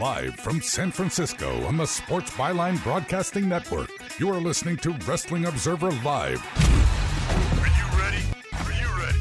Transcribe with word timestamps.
Live 0.00 0.34
from 0.34 0.60
San 0.60 0.90
Francisco 0.90 1.64
on 1.64 1.78
the 1.78 1.86
Sports 1.86 2.30
Byline 2.32 2.82
Broadcasting 2.82 3.48
Network, 3.48 3.88
you 4.18 4.28
are 4.28 4.38
listening 4.38 4.76
to 4.78 4.90
Wrestling 5.06 5.46
Observer 5.46 5.90
Live. 5.90 6.44
Are 7.58 7.66
you 7.66 7.98
ready? 7.98 8.22
Are 8.52 8.72
you 8.72 9.02
ready? 9.02 9.18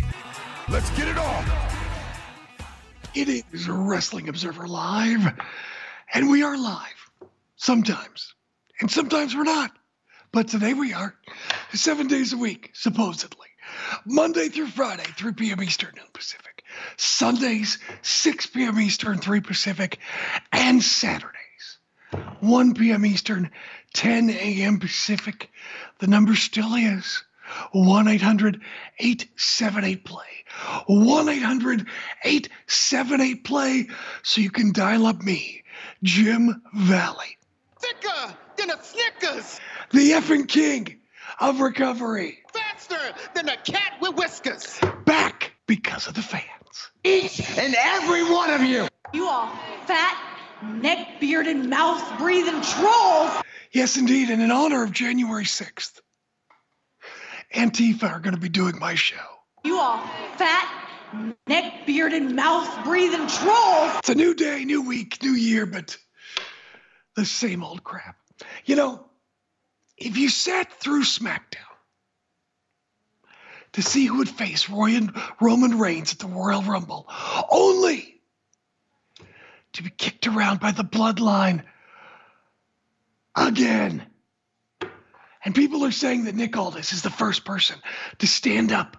Let's 0.67 0.89
get 0.97 1.07
it 1.07 1.17
on! 1.17 1.45
It 3.13 3.29
is 3.53 3.69
Wrestling 3.69 4.27
Observer 4.27 4.67
Live, 4.67 5.39
and 6.13 6.29
we 6.29 6.43
are 6.43 6.57
live 6.57 7.09
sometimes, 7.55 8.33
and 8.81 8.91
sometimes 8.91 9.33
we're 9.33 9.43
not. 9.43 9.71
But 10.33 10.49
today 10.49 10.73
we 10.73 10.91
are, 10.93 11.15
seven 11.73 12.07
days 12.07 12.33
a 12.33 12.37
week, 12.37 12.71
supposedly. 12.73 13.47
Monday 14.05 14.49
through 14.49 14.67
Friday, 14.67 15.05
3 15.15 15.31
p.m. 15.33 15.63
Eastern, 15.63 15.93
noon 15.95 16.07
Pacific. 16.11 16.54
Sundays, 16.97 17.77
6 18.01 18.47
p.m. 18.47 18.79
Eastern, 18.79 19.17
3 19.17 19.41
Pacific, 19.41 19.99
and 20.51 20.81
Saturdays, 20.83 21.77
1 22.39 22.73
p.m. 22.73 23.05
Eastern, 23.05 23.51
10 23.93 24.29
a.m. 24.29 24.79
Pacific. 24.79 25.49
The 25.99 26.07
number 26.07 26.35
still 26.35 26.73
is 26.75 27.23
1 27.71 28.07
800 28.07 28.61
878 28.99 30.05
play. 30.05 30.23
1 30.87 31.29
800 31.29 31.87
878 32.23 33.43
play 33.43 33.87
so 34.23 34.41
you 34.41 34.49
can 34.51 34.71
dial 34.71 35.05
up 35.05 35.21
me, 35.21 35.63
Jim 36.03 36.61
Valley, 36.73 37.37
Thicker 37.79 38.35
than 38.57 38.71
a 38.71 38.81
Snickers. 38.83 39.59
the 39.91 40.11
effing 40.11 40.47
king 40.47 40.99
of 41.39 41.59
recovery, 41.59 42.39
Faster 42.53 42.97
than 43.33 43.49
a 43.49 43.57
cat 43.57 43.93
with 44.01 44.15
whiskers. 44.15 44.79
back 45.05 45.51
because 45.67 46.07
of 46.07 46.13
the 46.13 46.21
fans. 46.21 46.43
Each 47.03 47.39
and 47.57 47.75
every 47.77 48.23
one 48.23 48.49
of 48.49 48.61
you. 48.61 48.87
You 49.13 49.27
all 49.27 49.47
fat, 49.85 50.17
neck 50.63 51.19
bearded, 51.19 51.55
and 51.55 51.69
mouth 51.69 52.17
breathing 52.17 52.61
trolls! 52.61 53.31
Yes, 53.71 53.97
indeed. 53.97 54.29
And 54.29 54.41
in 54.41 54.51
honor 54.51 54.83
of 54.83 54.91
January 54.91 55.45
6th, 55.45 55.99
Antifa 57.53 58.09
are 58.09 58.19
going 58.19 58.35
to 58.35 58.41
be 58.41 58.49
doing 58.49 58.79
my 58.79 58.95
show. 58.95 59.15
You 59.63 59.79
all 59.79 59.99
fat, 60.37 60.87
neck 61.47 61.85
bearded, 61.85 62.23
mouth 62.31 62.83
breathing 62.83 63.27
trolls! 63.27 63.97
It's 63.99 64.09
a 64.09 64.15
new 64.15 64.33
day, 64.33 64.65
new 64.65 64.81
week, 64.81 65.21
new 65.21 65.33
year, 65.33 65.65
but 65.65 65.97
the 67.15 67.25
same 67.25 67.63
old 67.63 67.83
crap. 67.83 68.17
You 68.65 68.75
know, 68.75 69.05
if 69.97 70.17
you 70.17 70.29
sat 70.29 70.73
through 70.73 71.03
SmackDown 71.03 71.74
to 73.75 73.81
see 73.81 74.05
who 74.05 74.19
would 74.19 74.29
face 74.29 74.69
Roman 74.69 75.77
Reigns 75.77 76.13
at 76.13 76.19
the 76.19 76.27
Royal 76.27 76.61
Rumble, 76.61 77.09
only 77.49 78.21
to 79.73 79.83
be 79.83 79.89
kicked 79.89 80.27
around 80.27 80.61
by 80.61 80.71
the 80.71 80.85
bloodline 80.85 81.61
again. 83.35 84.05
And 85.43 85.53
people 85.53 85.83
are 85.83 85.91
saying 85.91 86.23
that 86.23 86.35
Nick 86.35 86.55
Aldis 86.55 86.93
is 86.93 87.01
the 87.01 87.09
first 87.09 87.43
person 87.43 87.75
to 88.19 88.27
stand 88.27 88.71
up 88.71 88.95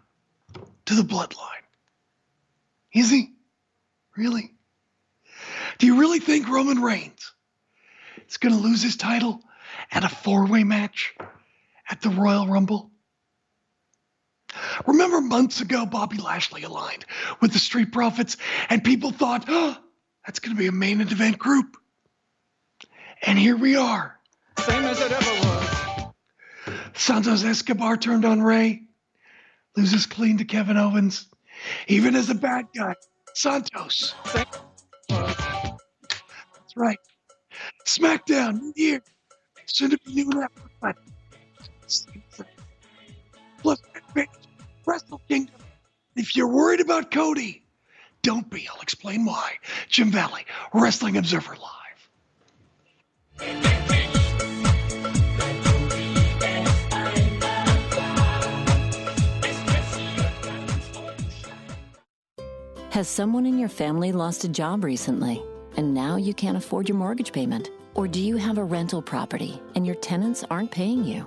to 0.85 0.95
the 0.95 1.03
bloodline. 1.03 1.65
Is 2.93 3.11
he? 3.11 3.33
Really? 4.15 4.53
Do 5.79 5.87
you 5.87 5.99
really 5.99 6.21
think 6.21 6.51
Roman 6.51 6.83
Reigns 6.83 7.33
is 8.29 8.37
going 8.37 8.55
to 8.55 8.61
lose 8.61 8.83
his 8.83 8.97
title 8.97 9.41
at 9.91 10.05
a 10.05 10.09
four 10.11 10.47
way 10.47 10.65
match 10.65 11.15
at 11.89 12.03
the 12.03 12.11
Royal 12.11 12.47
Rumble? 12.47 12.91
Remember 14.87 15.21
months 15.21 15.61
ago, 15.61 15.87
Bobby 15.87 16.19
Lashley 16.19 16.63
aligned 16.63 17.05
with 17.41 17.53
the 17.53 17.59
Street 17.59 17.93
Profits, 17.93 18.37
and 18.69 18.83
people 18.83 19.11
thought, 19.11 19.45
oh, 19.49 19.77
that's 20.25 20.39
going 20.39 20.55
to 20.55 20.59
be 20.59 20.67
a 20.67 20.73
main 20.73 21.01
event 21.01 21.39
group. 21.39 21.77
And 23.23 23.39
here 23.39 23.57
we 23.57 23.77
are. 23.77 24.19
Same 24.59 24.85
as 24.85 25.01
it 25.01 25.13
ever 25.13 25.31
was. 25.47 26.73
Santos 26.95 27.45
Escobar 27.45 27.97
turned 27.97 28.25
on 28.25 28.43
Ray, 28.43 28.83
loses 29.77 30.07
clean 30.07 30.39
to 30.39 30.45
Kevin 30.45 30.77
Owens. 30.77 31.29
Even 31.89 32.15
as 32.17 32.29
a 32.31 32.35
bad 32.35 32.67
guy, 32.77 32.95
Santos. 33.35 34.15
That's 35.09 35.27
right. 36.77 36.99
SmackDown, 37.87 38.61
new 38.61 38.73
year. 38.77 39.03
Soon 39.67 39.91
to 39.91 39.99
be 40.05 40.25
new 40.25 40.31
plus 43.63 43.81
Wrestle 44.87 45.21
Kingdom. 45.29 45.55
If 46.15 46.37
you're 46.37 46.49
worried 46.49 46.81
about 46.81 47.11
Cody, 47.11 47.65
don't 48.23 48.49
be. 48.49 48.69
I'll 48.73 48.81
explain 48.81 49.25
why. 49.25 49.55
Jim 49.89 50.11
Valley, 50.11 50.47
Wrestling 50.73 51.17
Observer 51.17 51.57
Live. 51.57 51.77
Has 62.91 63.09
someone 63.09 63.45
in 63.45 63.59
your 63.59 63.69
family 63.69 64.11
lost 64.13 64.45
a 64.45 64.49
job 64.49 64.83
recently 64.83 65.43
and 65.77 65.93
now 65.93 66.17
you 66.17 66.33
can't 66.33 66.57
afford 66.57 66.89
your 66.89 66.97
mortgage 66.97 67.33
payment? 67.33 67.69
Or 67.95 68.09
do 68.09 68.21
you 68.21 68.37
have 68.37 68.57
a 68.57 68.65
rental 68.65 69.03
property 69.03 69.61
and 69.75 69.85
your 69.85 69.97
tenants 69.97 70.45
aren't 70.51 70.71
paying 70.71 71.05
you? 71.05 71.27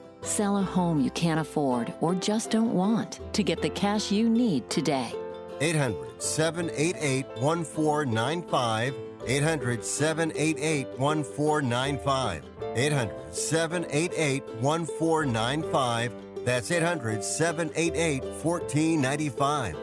Sell 0.21 0.57
a 0.57 0.61
home 0.61 1.01
you 1.01 1.09
can't 1.11 1.39
afford 1.39 1.93
or 2.01 2.15
just 2.15 2.51
don't 2.51 2.73
want 2.73 3.19
to 3.33 3.43
get 3.43 3.61
the 3.61 3.69
cash 3.69 4.11
you 4.11 4.29
need 4.29 4.69
today. 4.69 5.13
800 5.59 6.21
788 6.21 7.25
1495. 7.37 8.95
800 9.27 9.85
788 9.85 10.87
1495. 10.97 12.43
800 12.75 13.33
788 13.33 14.43
1495. 14.61 16.13
That's 16.45 16.71
800 16.71 17.23
788 17.23 18.23
1495. 18.43 19.77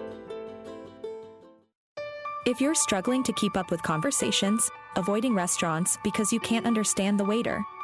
If 2.46 2.61
you're 2.61 2.75
struggling 2.75 3.23
to 3.25 3.32
keep 3.34 3.56
up 3.56 3.70
with 3.70 3.82
conversations, 3.82 4.70
avoiding 4.96 5.34
restaurants 5.34 5.99
because 6.02 6.32
you 6.32 6.41
can't 6.41 6.67
understand 6.67 7.20
the 7.20 7.25
waiter, 7.25 7.62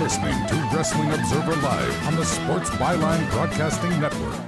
Listening 0.00 0.46
to 0.46 0.54
Wrestling 0.72 1.12
Observer 1.12 1.56
Live 1.56 2.06
on 2.06 2.16
the 2.16 2.24
Sports 2.24 2.70
Byline 2.70 3.30
Broadcasting 3.32 4.00
Network. 4.00 4.40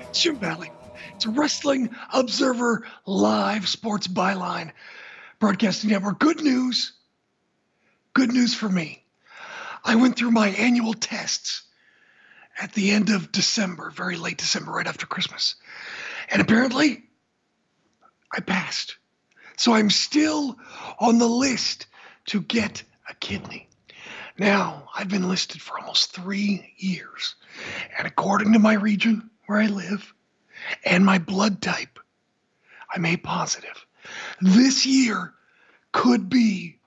It's 0.00 0.22
Jim 0.22 0.36
Valley. 0.36 0.70
It's 1.14 1.24
Wrestling 1.24 1.96
Observer 2.12 2.86
Live 3.06 3.66
Sports 3.66 4.06
Byline 4.06 4.70
Broadcasting 5.38 5.88
Network. 5.88 6.18
Good 6.18 6.42
news. 6.42 6.92
Good 8.12 8.34
news 8.34 8.54
for 8.54 8.68
me. 8.68 9.02
I 9.82 9.94
went 9.94 10.16
through 10.16 10.32
my 10.32 10.48
annual 10.48 10.92
tests 10.92 11.62
at 12.60 12.74
the 12.74 12.90
end 12.90 13.08
of 13.08 13.32
December, 13.32 13.88
very 13.88 14.18
late 14.18 14.36
December, 14.36 14.72
right 14.72 14.86
after 14.86 15.06
Christmas. 15.06 15.54
And 16.30 16.42
apparently, 16.42 17.02
I 18.30 18.40
passed. 18.40 18.98
So 19.56 19.72
I'm 19.72 19.88
still 19.88 20.58
on 21.00 21.18
the 21.18 21.28
list 21.28 21.86
to 22.26 22.42
get 22.42 22.82
a 23.08 23.14
kidney. 23.14 23.70
Now, 24.42 24.88
I've 24.92 25.08
been 25.08 25.28
listed 25.28 25.62
for 25.62 25.78
almost 25.78 26.10
three 26.10 26.74
years. 26.76 27.36
And 27.96 28.08
according 28.08 28.52
to 28.54 28.58
my 28.58 28.72
region 28.72 29.30
where 29.46 29.60
I 29.60 29.66
live 29.66 30.12
and 30.84 31.06
my 31.06 31.20
blood 31.20 31.62
type, 31.62 32.00
I'm 32.92 33.06
A 33.06 33.16
positive. 33.18 33.86
This 34.40 34.84
year 34.84 35.32
could 35.92 36.28
be 36.28 36.80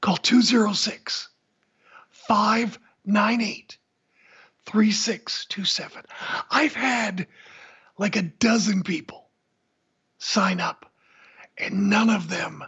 call 0.00 0.16
206 0.16 1.28
598 2.10 3.78
3627. 4.66 6.02
I've 6.50 6.74
had 6.74 7.26
like 7.96 8.16
a 8.16 8.22
dozen 8.22 8.82
people 8.82 9.28
sign 10.18 10.60
up, 10.60 10.92
and 11.56 11.88
none 11.90 12.10
of 12.10 12.28
them 12.28 12.62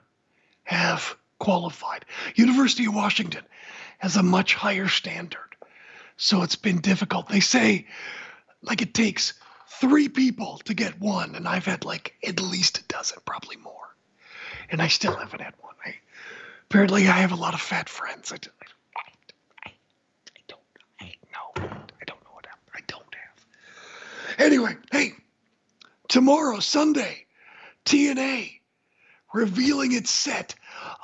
have 0.65 1.17
qualified. 1.39 2.05
University 2.37 2.87
of 2.87 2.95
Washington 2.95 3.45
has 3.99 4.17
a 4.17 4.23
much 4.23 4.55
higher 4.55 4.89
standard, 4.89 5.57
so 6.17 6.43
it's 6.43 6.57
been 6.57 6.81
difficult. 6.81 7.29
They 7.29 7.41
say 7.41 7.87
like 8.63 8.83
it 8.83 8.95
takes 8.95 9.35
three 9.71 10.09
people 10.09 10.61
to 10.65 10.75
get 10.75 11.01
one, 11.01 11.35
and 11.35 11.47
I've 11.47 11.65
had 11.65 11.85
like 11.85 12.15
at 12.27 12.41
least 12.41 12.79
a 12.79 12.85
dozen, 12.85 13.19
probably 13.25 13.57
more, 13.57 13.95
and 14.69 14.83
I 14.83 14.89
still 14.89 15.15
haven't 15.15 15.41
had 15.41 15.55
one. 15.61 15.75
I, 15.85 15.95
apparently, 16.69 17.07
I 17.09 17.19
have 17.21 17.33
a 17.33 17.37
lot 17.37 17.55
of 17.55 17.61
fat 17.61 17.89
friends. 17.89 18.33
I, 18.33 18.37
I, 18.37 19.01
I, 19.67 19.71
I 19.71 20.41
don't, 20.49 20.61
I 21.01 21.15
know, 21.33 21.53
I 21.57 22.05
don't 22.05 22.23
know 22.25 22.31
what 22.33 22.47
I, 22.47 22.79
I 22.79 22.81
don't 22.87 23.15
have. 23.15 24.39
Anyway, 24.39 24.77
hey, 24.91 25.13
tomorrow, 26.09 26.59
Sunday, 26.61 27.27
TNA 27.85 28.61
revealing 29.33 29.93
its 29.93 30.11
set 30.11 30.55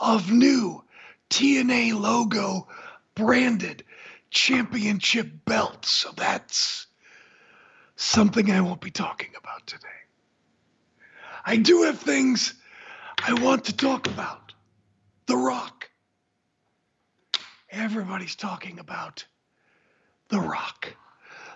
of 0.00 0.32
new 0.32 0.82
TNA 1.30 1.98
logo 1.98 2.66
branded 3.14 3.84
championship 4.30 5.30
belts. 5.44 5.90
So 5.90 6.10
that's 6.16 6.85
something 7.96 8.50
I 8.50 8.60
won't 8.60 8.80
be 8.80 8.90
talking 8.90 9.30
about 9.36 9.66
today. 9.66 9.88
I 11.44 11.56
do 11.56 11.82
have 11.84 11.98
things 11.98 12.54
I 13.18 13.34
want 13.34 13.64
to 13.64 13.76
talk 13.76 14.06
about. 14.06 14.52
The 15.26 15.36
Rock. 15.36 15.90
Everybody's 17.70 18.36
talking 18.36 18.78
about 18.78 19.24
The 20.28 20.40
Rock. 20.40 20.94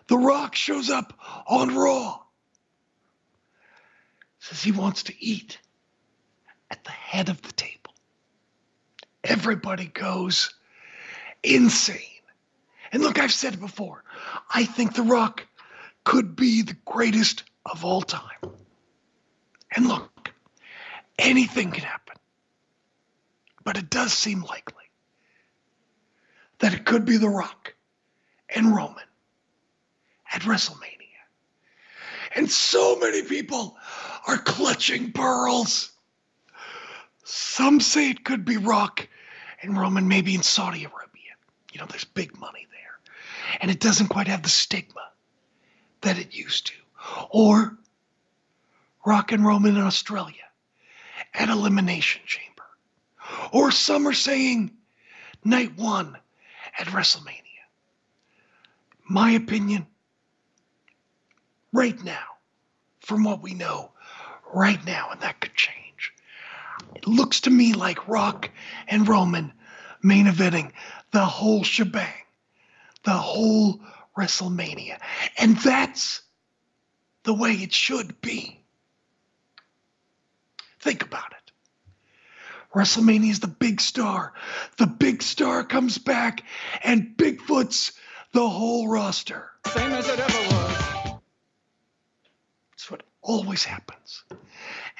The 0.08 0.18
Rock 0.18 0.54
shows 0.56 0.90
up 0.90 1.12
on 1.46 1.74
Raw. 1.74 2.20
Says 4.40 4.62
he 4.62 4.72
wants 4.72 5.04
to 5.04 5.24
eat 5.24 5.58
at 6.70 6.82
the 6.84 6.90
head 6.90 7.28
of 7.28 7.42
the 7.42 7.52
table. 7.52 7.94
Everybody 9.22 9.86
goes 9.86 10.54
insane. 11.42 12.00
And 12.92 13.02
look, 13.02 13.18
I've 13.18 13.32
said 13.32 13.54
it 13.54 13.60
before. 13.60 14.02
I 14.52 14.64
think 14.64 14.94
The 14.94 15.02
Rock 15.02 15.46
could 16.04 16.36
be 16.36 16.62
the 16.62 16.76
greatest 16.84 17.44
of 17.66 17.84
all 17.84 18.02
time. 18.02 18.38
And 19.74 19.86
look, 19.86 20.32
anything 21.18 21.70
can 21.70 21.84
happen. 21.84 22.16
But 23.62 23.76
it 23.76 23.90
does 23.90 24.12
seem 24.12 24.42
likely 24.42 24.84
that 26.58 26.74
it 26.74 26.84
could 26.84 27.04
be 27.04 27.16
The 27.16 27.28
Rock 27.28 27.74
and 28.54 28.74
Roman 28.74 29.04
at 30.32 30.42
WrestleMania. 30.42 30.96
And 32.34 32.50
so 32.50 32.96
many 32.98 33.22
people 33.22 33.76
are 34.26 34.38
clutching 34.38 35.12
pearls. 35.12 35.92
Some 37.24 37.80
say 37.80 38.10
it 38.10 38.24
could 38.24 38.44
be 38.44 38.56
Rock 38.56 39.08
and 39.62 39.76
Roman, 39.76 40.08
maybe 40.08 40.34
in 40.34 40.42
Saudi 40.42 40.84
Arabia. 40.84 41.34
You 41.72 41.80
know, 41.80 41.86
there's 41.86 42.04
big 42.04 42.38
money 42.38 42.66
there. 42.70 43.58
And 43.60 43.70
it 43.70 43.80
doesn't 43.80 44.08
quite 44.08 44.28
have 44.28 44.42
the 44.42 44.48
stigma 44.48 45.10
that 46.02 46.18
it 46.18 46.34
used 46.34 46.66
to. 46.68 46.74
Or 47.30 47.76
Rock 49.04 49.32
and 49.32 49.44
Roman 49.44 49.76
in 49.76 49.82
Australia 49.82 50.34
at 51.34 51.48
Elimination 51.48 52.22
Chamber. 52.26 52.64
Or 53.52 53.70
some 53.70 54.06
are 54.06 54.12
saying 54.12 54.72
night 55.44 55.76
one 55.76 56.16
at 56.78 56.88
WrestleMania. 56.88 57.36
My 59.08 59.32
opinion, 59.32 59.86
right 61.72 62.02
now, 62.04 62.24
from 63.00 63.24
what 63.24 63.42
we 63.42 63.54
know, 63.54 63.90
right 64.52 64.84
now, 64.84 65.10
and 65.10 65.20
that 65.20 65.40
could 65.40 65.54
change. 65.54 66.12
It 66.94 67.06
looks 67.06 67.40
to 67.42 67.50
me 67.50 67.72
like 67.72 68.08
Rock 68.08 68.50
and 68.88 69.08
Roman 69.08 69.52
main 70.02 70.26
eventing 70.26 70.72
the 71.10 71.24
whole 71.24 71.64
shebang, 71.64 72.24
the 73.04 73.12
whole 73.12 73.80
WrestleMania. 74.20 74.98
And 75.38 75.56
that's 75.56 76.22
the 77.24 77.34
way 77.34 77.52
it 77.52 77.72
should 77.72 78.20
be. 78.20 78.62
Think 80.80 81.02
about 81.02 81.32
it. 81.32 81.52
WrestleMania 82.74 83.30
is 83.30 83.40
the 83.40 83.48
big 83.48 83.80
star. 83.80 84.32
The 84.76 84.86
big 84.86 85.22
star 85.22 85.64
comes 85.64 85.98
back 85.98 86.44
and 86.84 87.16
Bigfoot's 87.16 87.92
the 88.32 88.48
whole 88.48 88.88
roster. 88.88 89.50
Same 89.66 89.92
as 89.92 90.08
it 90.08 90.18
ever 90.18 90.54
was. 90.54 91.20
That's 92.70 92.90
what 92.90 93.02
always 93.22 93.64
happens. 93.64 94.24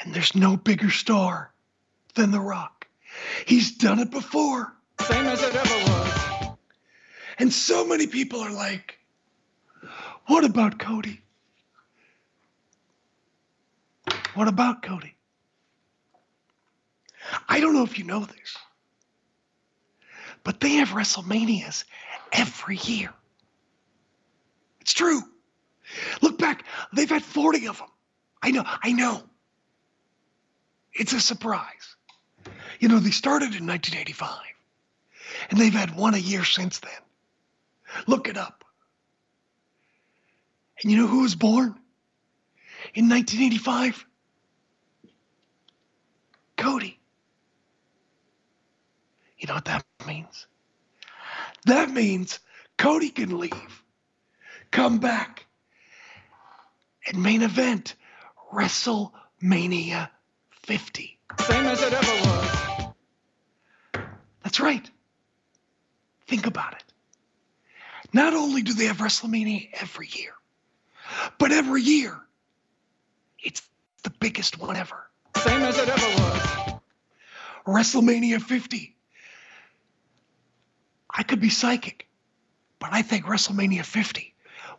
And 0.02 0.14
there's 0.14 0.34
no 0.34 0.56
bigger 0.56 0.90
star 0.90 1.52
than 2.14 2.30
The 2.30 2.40
Rock. 2.40 2.88
He's 3.46 3.76
done 3.76 4.00
it 4.00 4.10
before. 4.10 4.74
Same 5.02 5.26
as 5.26 5.42
it 5.42 5.54
ever 5.54 5.90
was. 5.92 6.56
And 7.38 7.52
so 7.52 7.86
many 7.86 8.06
people 8.06 8.40
are 8.40 8.52
like, 8.52 8.99
what 10.30 10.44
about 10.44 10.78
Cody? 10.78 11.20
What 14.34 14.46
about 14.46 14.80
Cody? 14.80 15.16
I 17.48 17.58
don't 17.58 17.74
know 17.74 17.82
if 17.82 17.98
you 17.98 18.04
know 18.04 18.20
this, 18.20 18.56
but 20.44 20.60
they 20.60 20.74
have 20.74 20.90
WrestleManias 20.90 21.82
every 22.32 22.76
year. 22.76 23.12
It's 24.80 24.92
true. 24.92 25.20
Look 26.22 26.38
back, 26.38 26.64
they've 26.92 27.10
had 27.10 27.24
40 27.24 27.66
of 27.66 27.78
them. 27.78 27.88
I 28.40 28.52
know, 28.52 28.62
I 28.64 28.92
know. 28.92 29.24
It's 30.92 31.12
a 31.12 31.20
surprise. 31.20 31.96
You 32.78 32.86
know, 32.86 33.00
they 33.00 33.10
started 33.10 33.56
in 33.56 33.66
1985, 33.66 34.38
and 35.50 35.58
they've 35.58 35.72
had 35.72 35.96
one 35.96 36.14
a 36.14 36.18
year 36.18 36.44
since 36.44 36.78
then. 36.78 36.92
Look 38.06 38.28
it 38.28 38.36
up. 38.36 38.64
And 40.82 40.90
you 40.90 40.98
know 40.98 41.06
who 41.06 41.22
was 41.22 41.34
born 41.34 41.74
in 42.94 43.08
1985? 43.08 44.06
Cody. 46.56 46.98
You 49.38 49.48
know 49.48 49.54
what 49.54 49.64
that 49.66 49.84
means? 50.06 50.46
That 51.66 51.90
means 51.90 52.38
Cody 52.76 53.10
can 53.10 53.38
leave, 53.38 53.82
come 54.70 54.98
back, 54.98 55.46
and 57.06 57.22
main 57.22 57.42
event 57.42 57.94
WrestleMania 58.52 60.08
50. 60.50 61.18
Same 61.40 61.66
as 61.66 61.82
it 61.82 61.92
ever 61.92 62.12
was. 62.28 64.04
That's 64.42 64.60
right. 64.60 64.90
Think 66.26 66.46
about 66.46 66.74
it. 66.74 66.84
Not 68.12 68.34
only 68.34 68.62
do 68.62 68.72
they 68.72 68.86
have 68.86 68.98
WrestleMania 68.98 69.70
every 69.74 70.08
year, 70.12 70.32
but 71.38 71.52
every 71.52 71.82
year 71.82 72.18
it's 73.42 73.62
the 74.02 74.10
biggest 74.10 74.58
one 74.58 74.76
ever. 74.76 75.08
Same 75.36 75.62
as 75.62 75.78
it 75.78 75.88
ever 75.88 76.22
was. 76.22 76.80
WrestleMania 77.66 78.40
50. 78.40 78.96
I 81.10 81.22
could 81.22 81.40
be 81.40 81.50
psychic, 81.50 82.06
but 82.78 82.90
I 82.92 83.02
think 83.02 83.26
WrestleMania 83.26 83.84
50 83.84 84.34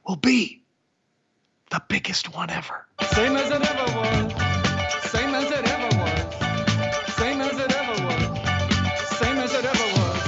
will 0.07 0.15
be 0.15 0.63
the 1.69 1.81
biggest 1.87 2.33
one 2.33 2.49
ever. 2.49 2.87
Same 3.13 3.35
as 3.35 3.49
it 3.49 3.61
ever 3.61 3.97
was. 3.97 4.33
Same 5.11 5.35
as 5.35 5.51
it 5.51 5.67
ever 5.67 5.97
was. 5.97 7.15
Same 7.15 7.41
as 7.41 7.57
it 7.57 7.71
ever 7.71 8.05
was. 8.05 9.17
Same 9.17 9.37
as 9.37 9.53
it 9.53 9.65
ever 9.65 9.99
was. 9.99 10.21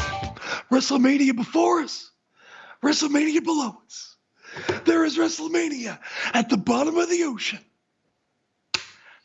WrestleMania 0.72 1.36
before 1.36 1.82
us, 1.82 2.12
WrestleMania 2.84 3.44
below 3.44 3.78
us. 3.86 4.13
There 4.86 5.04
is 5.04 5.18
WrestleMania 5.18 6.00
at 6.34 6.50
the 6.50 6.58
bottom 6.58 6.98
of 6.98 7.10
the 7.10 7.24
ocean. 7.24 7.60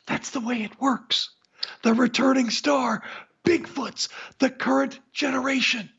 That's 0.07 0.31
the 0.31 0.41
way 0.41 0.63
it 0.63 0.81
works. 0.81 1.31
The 1.83 1.95
returning 1.95 2.51
star, 2.51 3.03
Bigfoot's 3.45 4.09
the 4.39 4.51
current 4.51 4.99
generation. 5.13 5.91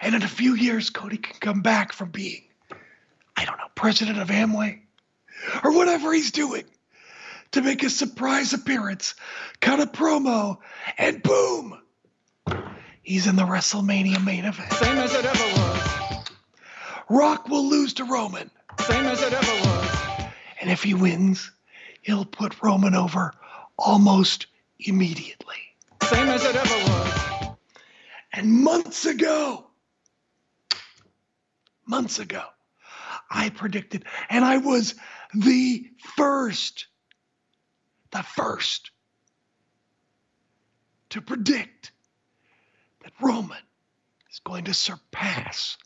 And 0.00 0.14
in 0.14 0.22
a 0.22 0.28
few 0.28 0.54
years, 0.54 0.90
Cody 0.90 1.18
can 1.18 1.36
come 1.38 1.62
back 1.62 1.92
from 1.92 2.10
being, 2.10 2.42
I 3.36 3.44
don't 3.44 3.58
know, 3.58 3.68
president 3.74 4.18
of 4.18 4.28
Amway 4.28 4.80
or 5.62 5.72
whatever 5.72 6.12
he's 6.12 6.32
doing 6.32 6.64
to 7.52 7.62
make 7.62 7.82
a 7.82 7.90
surprise 7.90 8.52
appearance, 8.52 9.14
cut 9.60 9.80
a 9.80 9.86
promo, 9.86 10.58
and 10.98 11.22
boom, 11.22 11.78
he's 13.02 13.26
in 13.26 13.36
the 13.36 13.42
WrestleMania 13.42 14.24
main 14.24 14.44
event. 14.44 14.72
Same 14.72 14.98
as 14.98 15.14
it 15.14 15.24
ever 15.24 15.38
was. 15.38 16.01
Rock 17.12 17.46
will 17.50 17.68
lose 17.68 17.92
to 17.94 18.04
Roman. 18.04 18.50
Same 18.78 19.04
as 19.04 19.20
it 19.22 19.34
ever 19.34 19.52
was. 19.68 20.08
And 20.62 20.70
if 20.70 20.82
he 20.82 20.94
wins, 20.94 21.50
he'll 22.00 22.24
put 22.24 22.62
Roman 22.62 22.94
over 22.94 23.34
almost 23.76 24.46
immediately. 24.78 25.58
Same 26.04 26.28
as 26.28 26.42
it 26.42 26.56
ever 26.56 26.74
was. 26.74 27.12
And 28.32 28.50
months 28.64 29.04
ago, 29.04 29.66
months 31.84 32.18
ago, 32.18 32.44
I 33.30 33.50
predicted, 33.50 34.06
and 34.30 34.42
I 34.42 34.56
was 34.56 34.94
the 35.34 35.90
first, 36.16 36.86
the 38.10 38.22
first 38.22 38.90
to 41.10 41.20
predict 41.20 41.92
that 43.04 43.12
Roman 43.20 43.62
is 44.30 44.38
going 44.38 44.64
to 44.64 44.72
surpass 44.72 45.76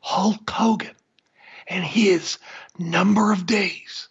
Hulk 0.00 0.48
Hogan 0.48 0.94
and 1.66 1.84
his 1.84 2.38
number 2.78 3.32
of 3.32 3.46
days 3.46 4.08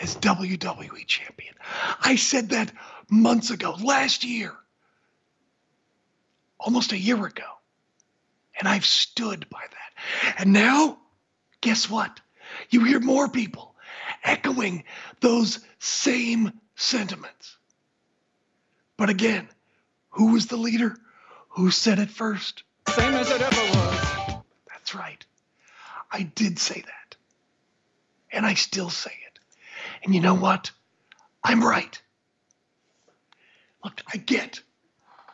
as 0.00 0.16
WWE 0.16 1.06
champion. 1.06 1.54
I 2.00 2.16
said 2.16 2.50
that 2.50 2.72
months 3.10 3.50
ago, 3.50 3.76
last 3.82 4.24
year, 4.24 4.52
almost 6.58 6.92
a 6.92 6.98
year 6.98 7.24
ago. 7.26 7.44
And 8.58 8.68
I've 8.68 8.86
stood 8.86 9.48
by 9.50 9.62
that. 9.62 10.38
And 10.38 10.52
now, 10.52 10.98
guess 11.60 11.88
what? 11.90 12.20
You 12.70 12.84
hear 12.84 13.00
more 13.00 13.28
people 13.28 13.74
echoing 14.22 14.84
those 15.20 15.60
same 15.78 16.52
sentiments. 16.76 17.56
But 18.96 19.10
again, 19.10 19.48
who 20.10 20.32
was 20.32 20.46
the 20.46 20.56
leader? 20.56 20.96
Who 21.50 21.70
said 21.70 21.98
it 21.98 22.10
first? 22.10 22.62
Same 22.88 23.14
as 23.14 23.30
it 23.30 23.40
ever 23.40 23.78
was. 23.78 24.21
Right. 24.94 25.24
I 26.10 26.22
did 26.22 26.58
say 26.58 26.80
that. 26.80 27.16
And 28.30 28.46
I 28.46 28.54
still 28.54 28.90
say 28.90 29.12
it. 29.26 29.38
And 30.02 30.14
you 30.14 30.20
know 30.20 30.34
what? 30.34 30.70
I'm 31.44 31.62
right. 31.62 32.00
Look, 33.84 34.00
I 34.12 34.16
get 34.16 34.60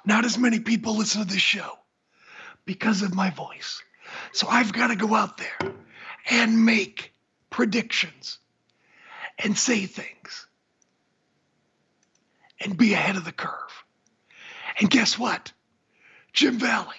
not 0.05 0.25
as 0.25 0.39
many 0.39 0.61
people 0.61 0.97
listen 0.97 1.23
to 1.23 1.29
this 1.29 1.43
show 1.43 1.79
because 2.65 3.03
of 3.03 3.15
my 3.15 3.31
voice. 3.31 3.83
So 4.33 4.49
I've 4.49 4.73
got 4.73 4.89
to 4.89 4.97
go 4.97 5.15
out 5.15 5.37
there 5.37 5.73
and 6.31 6.65
make 6.65 7.13
predictions 7.51 8.39
and 9.39 9.57
say 9.57 9.87
things 9.87 10.47
and 12.61 12.77
be 12.77 12.95
ahead 12.95 13.17
of 13.17 13.25
the 13.25 13.33
curve. 13.33 13.85
And 14.81 14.91
guess 14.91 15.19
what? 15.19 15.53
Jim 16.33 16.59
Valley, 16.59 16.97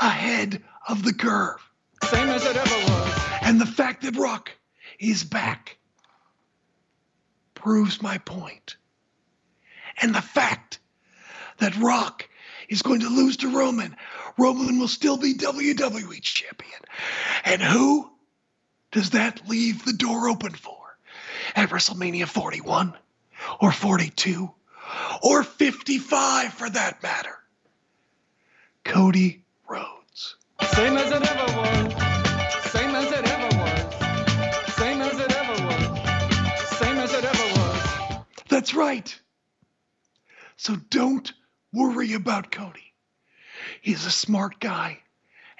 ahead 0.00 0.62
of 0.88 1.04
the 1.04 1.12
curve. 1.12 1.60
Same 2.04 2.28
as 2.28 2.44
it 2.44 2.56
ever 2.56 2.92
was. 2.92 3.22
And 3.42 3.60
the 3.60 3.66
fact 3.66 4.02
that 4.02 4.16
Rock 4.16 4.50
is 4.98 5.22
back 5.22 5.76
proves 7.54 8.02
my 8.02 8.18
point. 8.18 8.76
And 10.00 10.14
the 10.14 10.22
fact 10.22 10.78
that 11.58 11.76
Rock 11.76 12.28
is 12.68 12.82
going 12.82 13.00
to 13.00 13.08
lose 13.08 13.38
to 13.38 13.56
Roman, 13.56 13.96
Roman 14.38 14.78
will 14.78 14.88
still 14.88 15.16
be 15.16 15.34
WWE 15.34 16.20
champion. 16.22 16.80
And 17.44 17.60
who 17.60 18.10
does 18.92 19.10
that 19.10 19.48
leave 19.48 19.84
the 19.84 19.92
door 19.92 20.28
open 20.28 20.52
for? 20.52 20.76
At 21.54 21.70
WrestleMania 21.70 22.26
41 22.26 22.94
or 23.60 23.72
42 23.72 24.50
or 25.22 25.42
55 25.42 26.52
for 26.52 26.70
that 26.70 27.02
matter? 27.02 27.36
Cody. 28.84 29.44
Same 30.74 30.96
as 30.96 31.10
it 31.10 31.22
ever 31.30 31.58
was. 31.58 31.92
Same 32.70 32.94
as 32.94 33.12
it 33.12 33.26
ever 33.26 33.56
was. 33.56 34.74
Same 34.74 35.00
as 35.00 35.18
it 35.18 35.32
ever 35.36 35.64
was. 35.66 36.78
Same 36.78 36.98
as 36.98 37.12
it 37.14 37.24
ever 37.24 37.60
was. 37.60 38.24
That's 38.48 38.74
right. 38.74 39.20
So 40.56 40.76
don't 40.76 41.32
worry 41.72 42.14
about 42.14 42.50
Cody. 42.50 42.92
He's 43.80 44.06
a 44.06 44.10
smart 44.10 44.60
guy. 44.60 45.00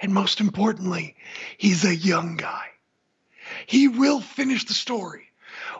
And 0.01 0.13
most 0.13 0.39
importantly, 0.39 1.15
he's 1.57 1.83
a 1.83 1.95
young 1.95 2.37
guy. 2.37 2.67
He 3.65 3.87
will 3.87 4.21
finish 4.21 4.65
the 4.65 4.73
story, 4.73 5.27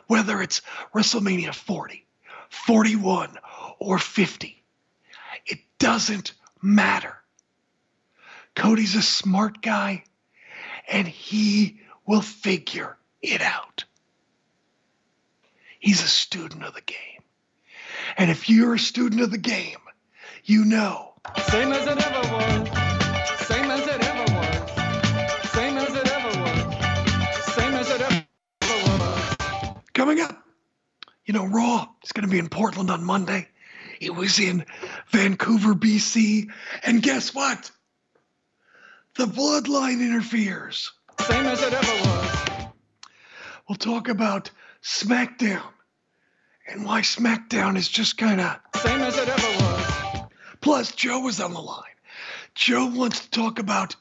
whether 0.07 0.41
it's 0.41 0.61
WrestleMania 0.93 1.53
40, 1.53 2.05
41, 2.49 3.37
or 3.79 3.97
50. 3.97 4.63
It 5.45 5.59
doesn't 5.77 6.33
matter. 6.61 7.15
Cody's 8.55 8.95
a 8.95 9.01
smart 9.01 9.61
guy, 9.61 10.03
and 10.87 11.07
he 11.07 11.81
will 12.05 12.21
figure 12.21 12.97
it 13.21 13.41
out. 13.41 13.85
He's 15.79 16.03
a 16.03 16.07
student 16.07 16.63
of 16.63 16.73
the 16.73 16.81
game. 16.81 17.23
And 18.17 18.29
if 18.29 18.49
you're 18.49 18.73
a 18.73 18.79
student 18.79 19.21
of 19.21 19.31
the 19.31 19.37
game, 19.37 19.77
you 20.43 20.65
know. 20.65 21.13
Same 21.47 21.71
as 21.71 21.85
it 21.87 22.05
ever 22.05 22.33
was. 22.33 22.69
Same 23.47 23.71
as 23.71 23.87
it 23.87 24.03
ever 24.03 24.33
was. 24.33 25.51
Same 25.51 25.77
as 25.77 25.95
it 25.95 26.07
ever 26.07 26.39
was. 26.39 27.53
Same 27.53 27.73
as 27.73 27.89
it 27.89 28.01
ever 28.01 28.25
was. 28.61 29.75
Coming 29.93 30.19
up, 30.21 30.43
you 31.25 31.33
know, 31.33 31.45
Raw 31.45 31.87
is 32.03 32.11
going 32.11 32.25
to 32.25 32.31
be 32.31 32.39
in 32.39 32.49
Portland 32.49 32.89
on 32.89 33.03
Monday. 33.03 33.47
It 34.01 34.15
was 34.15 34.39
in 34.39 34.65
Vancouver, 35.09 35.75
BC. 35.75 36.49
And 36.83 37.01
guess 37.01 37.33
what? 37.33 37.71
The 39.19 39.25
bloodline 39.25 39.99
interferes. 39.99 40.93
Same 41.27 41.45
as 41.45 41.61
it 41.61 41.73
ever 41.73 42.09
was. 42.09 42.67
We'll 43.67 43.75
talk 43.75 44.07
about 44.07 44.49
SmackDown 44.81 45.73
and 46.65 46.85
why 46.85 47.01
SmackDown 47.01 47.75
is 47.75 47.89
just 47.89 48.17
kind 48.17 48.39
of. 48.39 48.55
Same 48.77 49.01
as 49.01 49.17
it 49.17 49.27
ever 49.27 49.65
was. 49.65 50.21
Plus, 50.61 50.93
Joe 50.93 51.27
is 51.27 51.41
on 51.41 51.53
the 51.53 51.59
line. 51.59 51.83
Joe 52.55 52.85
wants 52.85 53.25
to 53.25 53.29
talk 53.29 53.59
about 53.59 53.93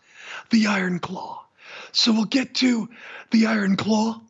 the 0.50 0.68
Iron 0.68 1.00
Claw. 1.00 1.44
So 1.90 2.12
we'll 2.12 2.24
get 2.26 2.54
to 2.54 2.88
the 3.32 3.46
Iron 3.46 3.74
Claw. 3.74 4.20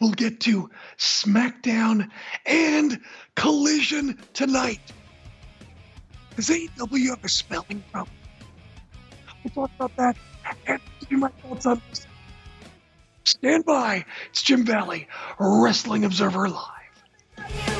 We'll 0.00 0.12
get 0.12 0.38
to 0.42 0.70
SmackDown 0.96 2.08
and 2.46 3.00
Collision 3.34 4.16
tonight. 4.32 4.92
Does 6.36 6.50
AEW 6.50 7.08
have 7.08 7.24
a 7.24 7.28
spelling 7.28 7.82
problem? 7.90 8.14
We'll 9.44 9.68
talk 9.68 9.70
about 9.76 9.96
that 9.96 10.16
and 10.66 10.80
give 11.00 11.10
you 11.12 11.18
my 11.18 11.28
thoughts 11.28 11.66
on 11.66 11.80
this. 11.90 12.06
Stand 13.24 13.64
by. 13.64 14.04
It's 14.30 14.42
Jim 14.42 14.64
Valley, 14.64 15.08
Wrestling 15.38 16.04
Observer 16.04 16.48
Live. 16.48 17.79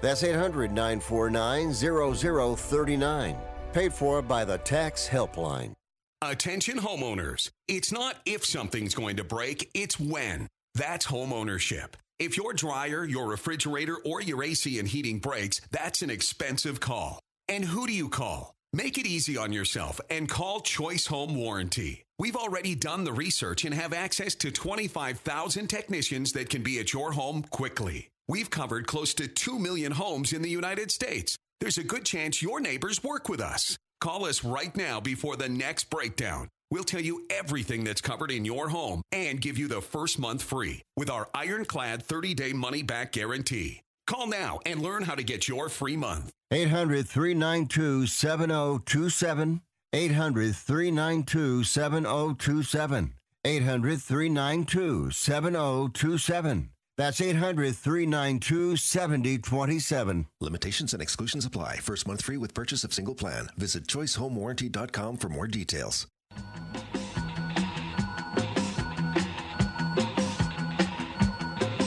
That's 0.00 0.22
800 0.22 0.72
949 0.72 1.72
0039. 2.56 3.36
Paid 3.72 3.92
for 3.92 4.22
by 4.22 4.44
the 4.44 4.58
Tax 4.58 5.08
Helpline. 5.08 5.74
Attention 6.22 6.78
homeowners. 6.78 7.50
It's 7.68 7.92
not 7.92 8.16
if 8.26 8.44
something's 8.44 8.94
going 8.94 9.16
to 9.16 9.24
break, 9.24 9.70
it's 9.72 9.98
when. 9.98 10.48
That's 10.74 11.06
home 11.06 11.32
ownership. 11.32 11.96
If 12.18 12.36
your 12.36 12.52
dryer, 12.52 13.04
your 13.04 13.26
refrigerator, 13.26 13.96
or 14.04 14.20
your 14.20 14.44
AC 14.44 14.78
and 14.78 14.86
heating 14.86 15.18
breaks, 15.18 15.60
that's 15.70 16.02
an 16.02 16.10
expensive 16.10 16.78
call. 16.78 17.20
And 17.48 17.64
who 17.64 17.86
do 17.86 17.94
you 17.94 18.10
call? 18.10 18.54
Make 18.72 18.98
it 18.98 19.06
easy 19.06 19.36
on 19.36 19.52
yourself 19.52 20.00
and 20.10 20.28
call 20.28 20.60
Choice 20.60 21.06
Home 21.06 21.34
Warranty. 21.34 22.04
We've 22.18 22.36
already 22.36 22.74
done 22.74 23.04
the 23.04 23.12
research 23.12 23.64
and 23.64 23.74
have 23.74 23.94
access 23.94 24.34
to 24.36 24.50
25,000 24.50 25.68
technicians 25.68 26.32
that 26.32 26.50
can 26.50 26.62
be 26.62 26.78
at 26.78 26.92
your 26.92 27.12
home 27.12 27.42
quickly. 27.50 28.10
We've 28.28 28.50
covered 28.50 28.86
close 28.86 29.12
to 29.14 29.26
2 29.26 29.58
million 29.58 29.92
homes 29.92 30.32
in 30.32 30.42
the 30.42 30.48
United 30.48 30.90
States. 30.90 31.36
There's 31.60 31.78
a 31.78 31.84
good 31.84 32.04
chance 32.04 32.40
your 32.40 32.60
neighbors 32.60 33.02
work 33.02 33.28
with 33.28 33.40
us. 33.40 33.76
Call 34.00 34.24
us 34.24 34.44
right 34.44 34.74
now 34.76 35.00
before 35.00 35.36
the 35.36 35.48
next 35.48 35.90
breakdown. 35.90 36.48
We'll 36.70 36.84
tell 36.84 37.00
you 37.00 37.26
everything 37.28 37.82
that's 37.82 38.00
covered 38.00 38.30
in 38.30 38.44
your 38.44 38.68
home 38.68 39.02
and 39.10 39.40
give 39.40 39.58
you 39.58 39.66
the 39.66 39.80
first 39.80 40.18
month 40.18 40.42
free 40.42 40.82
with 40.96 41.10
our 41.10 41.28
ironclad 41.34 42.04
30 42.04 42.34
day 42.34 42.52
money 42.52 42.82
back 42.82 43.12
guarantee. 43.12 43.80
Call 44.06 44.28
now 44.28 44.60
and 44.64 44.80
learn 44.80 45.02
how 45.02 45.14
to 45.14 45.22
get 45.22 45.48
your 45.48 45.68
free 45.68 45.96
month. 45.96 46.30
800 46.52 47.08
392 47.08 48.06
7027. 48.06 49.60
800 49.92 50.54
392 50.54 51.64
7027. 51.64 53.14
800 53.44 54.00
392 54.00 55.10
7027. 55.10 56.70
That's 57.00 57.22
800 57.22 57.74
392 57.76 58.76
7027. 58.76 60.26
Limitations 60.38 60.92
and 60.92 61.00
exclusions 61.00 61.46
apply. 61.46 61.78
First 61.78 62.06
month 62.06 62.20
free 62.22 62.36
with 62.36 62.52
purchase 62.52 62.84
of 62.84 62.92
single 62.92 63.14
plan. 63.14 63.48
Visit 63.56 63.86
choicehomewarranty.com 63.86 65.16
for 65.16 65.30
more 65.30 65.46
details. 65.46 66.06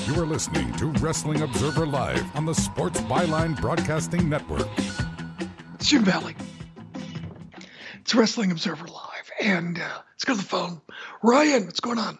You're 0.07 0.25
listening 0.25 0.73
to 0.77 0.87
Wrestling 0.87 1.43
Observer 1.43 1.85
Live 1.85 2.35
on 2.35 2.47
the 2.47 2.55
Sports 2.55 2.99
Byline 3.01 3.61
Broadcasting 3.61 4.27
Network. 4.27 4.67
It's 5.75 5.89
Jim 5.89 6.03
Valley. 6.05 6.35
It's 8.01 8.15
Wrestling 8.15 8.49
Observer 8.49 8.87
Live. 8.87 9.29
And 9.39 9.77
uh, 9.77 9.99
let's 10.09 10.25
go 10.25 10.33
to 10.33 10.39
the 10.39 10.43
phone. 10.43 10.81
Ryan, 11.21 11.67
what's 11.67 11.81
going 11.81 11.99
on? 11.99 12.17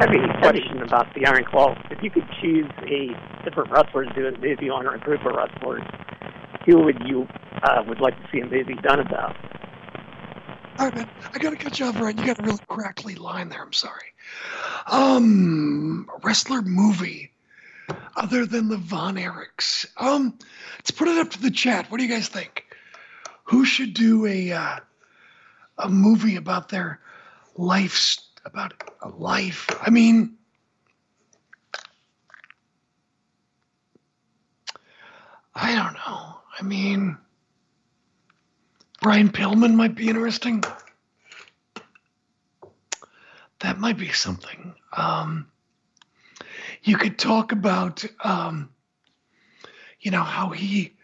I 0.00 0.06
have 0.06 0.14
a 0.14 0.38
question 0.38 0.80
about 0.80 1.12
the 1.14 1.26
Iron 1.26 1.44
Claw. 1.44 1.74
If 1.90 2.00
you 2.04 2.10
could 2.10 2.28
choose 2.40 2.70
a 2.86 3.08
different 3.42 3.72
wrestler 3.72 4.04
to 4.04 4.14
do 4.14 4.28
a 4.28 4.38
movie 4.38 4.70
on 4.70 4.86
or 4.86 4.94
a 4.94 5.00
group 5.00 5.26
of 5.26 5.34
wrestlers, 5.34 5.82
who 6.64 6.84
would 6.84 7.02
you 7.04 7.26
uh, 7.64 7.82
would 7.84 8.00
like 8.00 8.16
to 8.16 8.28
see 8.30 8.38
a 8.38 8.46
movie 8.46 8.76
done 8.80 9.00
about? 9.00 9.34
All 10.78 10.86
right, 10.86 10.94
man. 10.94 11.10
I 11.34 11.38
got 11.38 11.50
to 11.50 11.56
cut 11.56 11.80
you 11.80 11.86
off, 11.86 12.00
Ryan. 12.00 12.16
You 12.16 12.26
got 12.26 12.38
a 12.38 12.42
really 12.44 12.60
crackly 12.68 13.16
line 13.16 13.48
there. 13.48 13.60
I'm 13.60 13.72
sorry. 13.72 14.12
Um, 14.86 16.08
wrestler 16.22 16.62
movie 16.62 17.32
other 18.14 18.46
than 18.46 18.68
the 18.68 18.76
Von 18.76 19.16
Erichs. 19.16 19.84
Um, 19.96 20.38
let's 20.76 20.92
put 20.92 21.08
it 21.08 21.18
up 21.18 21.30
to 21.30 21.42
the 21.42 21.50
chat. 21.50 21.90
What 21.90 21.98
do 21.98 22.04
you 22.04 22.10
guys 22.10 22.28
think? 22.28 22.66
Who 23.44 23.64
should 23.64 23.94
do 23.94 24.26
a 24.26 24.52
uh, 24.52 24.76
a 25.76 25.88
movie 25.88 26.36
about 26.36 26.68
their 26.68 27.00
life 27.56 27.96
about 28.48 28.72
a 29.02 29.08
life? 29.10 29.68
I 29.82 29.90
mean, 29.90 30.36
I 35.54 35.74
don't 35.74 35.92
know. 35.94 36.36
I 36.58 36.62
mean, 36.62 37.18
Brian 39.02 39.28
Pillman 39.28 39.74
might 39.74 39.94
be 39.94 40.08
interesting. 40.08 40.64
That 43.60 43.78
might 43.78 43.98
be 43.98 44.12
something. 44.12 44.74
Um, 44.96 45.50
you 46.82 46.96
could 46.96 47.18
talk 47.18 47.52
about, 47.52 48.04
um, 48.24 48.70
you 50.00 50.10
know, 50.10 50.22
how 50.22 50.50
he 50.50 50.96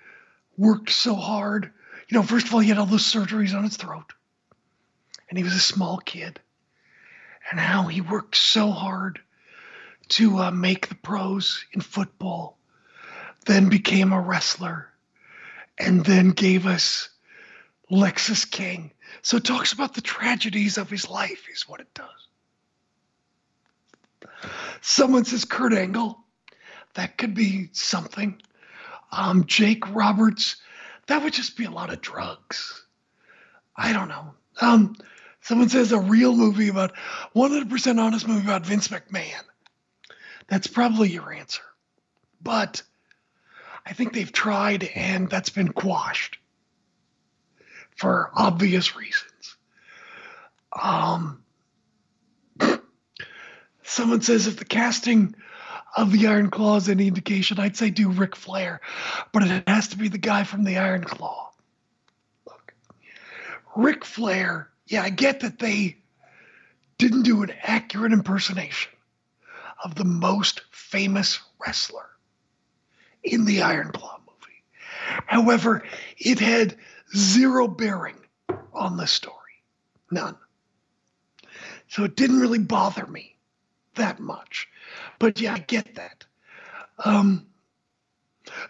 worked 0.57 0.91
so 0.91 1.15
hard. 1.15 1.71
You 2.09 2.17
know, 2.17 2.23
first 2.23 2.47
of 2.47 2.55
all, 2.55 2.61
he 2.61 2.69
had 2.69 2.79
all 2.79 2.87
those 2.87 3.03
surgeries 3.03 3.55
on 3.55 3.65
his 3.65 3.77
throat, 3.77 4.13
and 5.29 5.37
he 5.37 5.45
was 5.45 5.55
a 5.55 5.61
small 5.61 5.99
kid, 5.99 6.41
and 7.51 7.61
how 7.61 7.85
he 7.85 8.01
worked 8.01 8.37
so 8.37 8.71
hard 8.71 9.21
to 10.09 10.39
uh, 10.39 10.51
make 10.51 10.89
the 10.89 10.95
pros 10.95 11.65
in 11.73 11.81
football, 11.81 12.59
then 13.47 13.69
became 13.69 14.13
a 14.13 14.21
wrestler, 14.21 14.89
and 15.79 16.05
then 16.05 16.31
gave 16.31 16.67
us 16.67 17.09
Lexis 17.91 18.51
King. 18.51 18.93
So 19.23 19.37
it 19.37 19.45
talks 19.45 19.73
about 19.73 19.95
the 19.95 20.01
tragedies 20.01 20.79
of 20.79 20.91
his 20.91 21.09
life, 21.09 21.47
is 21.53 21.69
what 21.69 21.81
it 21.81 21.93
does. 21.95 22.29
Someone 24.81 25.25
says 25.25 25.45
Kurt 25.45 25.73
Angle. 25.73 26.19
That 26.95 27.19
could 27.19 27.35
be 27.35 27.71
something. 27.73 28.41
Um, 29.11 29.47
Jake 29.47 29.95
Roberts. 29.95 30.57
That 31.07 31.23
would 31.23 31.33
just 31.33 31.57
be 31.57 31.65
a 31.65 31.71
lot 31.71 31.93
of 31.93 32.01
drugs. 32.01 32.85
I 33.77 33.93
don't 33.93 34.09
know. 34.09 34.35
Um, 34.61 34.97
someone 35.45 35.69
says 35.69 35.93
a 35.93 36.01
real 36.01 36.35
movie 36.35 36.69
about 36.69 36.95
100% 37.37 38.01
honest 38.01 38.27
movie 38.27 38.45
about 38.45 38.67
Vince 38.67 38.89
McMahon. 38.89 39.43
That's 40.49 40.67
probably 40.67 41.11
your 41.11 41.33
answer. 41.33 41.63
But 42.43 42.83
I 43.87 43.93
think 43.93 44.13
they've 44.13 44.33
tried 44.33 44.85
and 44.85 45.29
that's 45.31 45.51
been 45.51 45.73
quashed 45.73 46.39
for 47.97 48.31
obvious 48.35 48.97
reasons. 48.97 49.57
Um, 50.73 51.43
someone 53.83 54.23
says 54.23 54.47
if 54.47 54.57
the 54.57 54.65
casting 54.65 55.35
of 55.97 56.11
the 56.11 56.27
Iron 56.27 56.51
Claw 56.51 56.77
is 56.77 56.89
any 56.89 57.07
indication, 57.07 57.61
I'd 57.61 57.77
say 57.77 57.91
do 57.91 58.09
Ric 58.09 58.35
Flair, 58.35 58.81
but 59.33 59.43
it 59.43 59.69
has 59.69 59.89
to 59.89 59.99
be 59.99 60.09
the 60.09 60.19
guy 60.19 60.45
from 60.45 60.65
the 60.65 60.79
Iron 60.79 61.05
Claw. 61.05 61.51
Look, 62.47 62.75
Ric 63.77 64.05
Flair, 64.05 64.71
yeah, 64.87 65.03
I 65.03 65.11
get 65.11 65.41
that 65.41 65.59
they 65.59 65.97
didn't 66.99 67.23
do 67.23 67.43
an 67.43 67.53
accurate 67.63 68.13
impersonation 68.13 68.93
of 69.83 69.95
the 69.95 70.05
most 70.05 70.63
famous 70.71 71.41
wrestler 71.65 72.09
in 73.23 73.45
the 73.45 73.63
Iron 73.63 73.91
Claw 73.91 74.21
movie. 74.21 74.63
However, 75.27 75.85
it 76.19 76.39
had 76.39 76.77
zero 77.17 77.67
bearing 77.67 78.17
on 78.73 78.97
the 78.97 79.07
story. 79.07 79.35
None. 80.11 80.37
So 81.89 82.05
it 82.05 82.17
didn't 82.17 82.41
really 82.41 82.59
bother 82.59 83.07
me 83.07 83.37
that 83.95 84.21
much. 84.21 84.69
But 85.19 85.41
yeah, 85.41 85.55
I 85.55 85.59
get 85.59 85.95
that. 85.95 86.25
Um, 87.05 87.47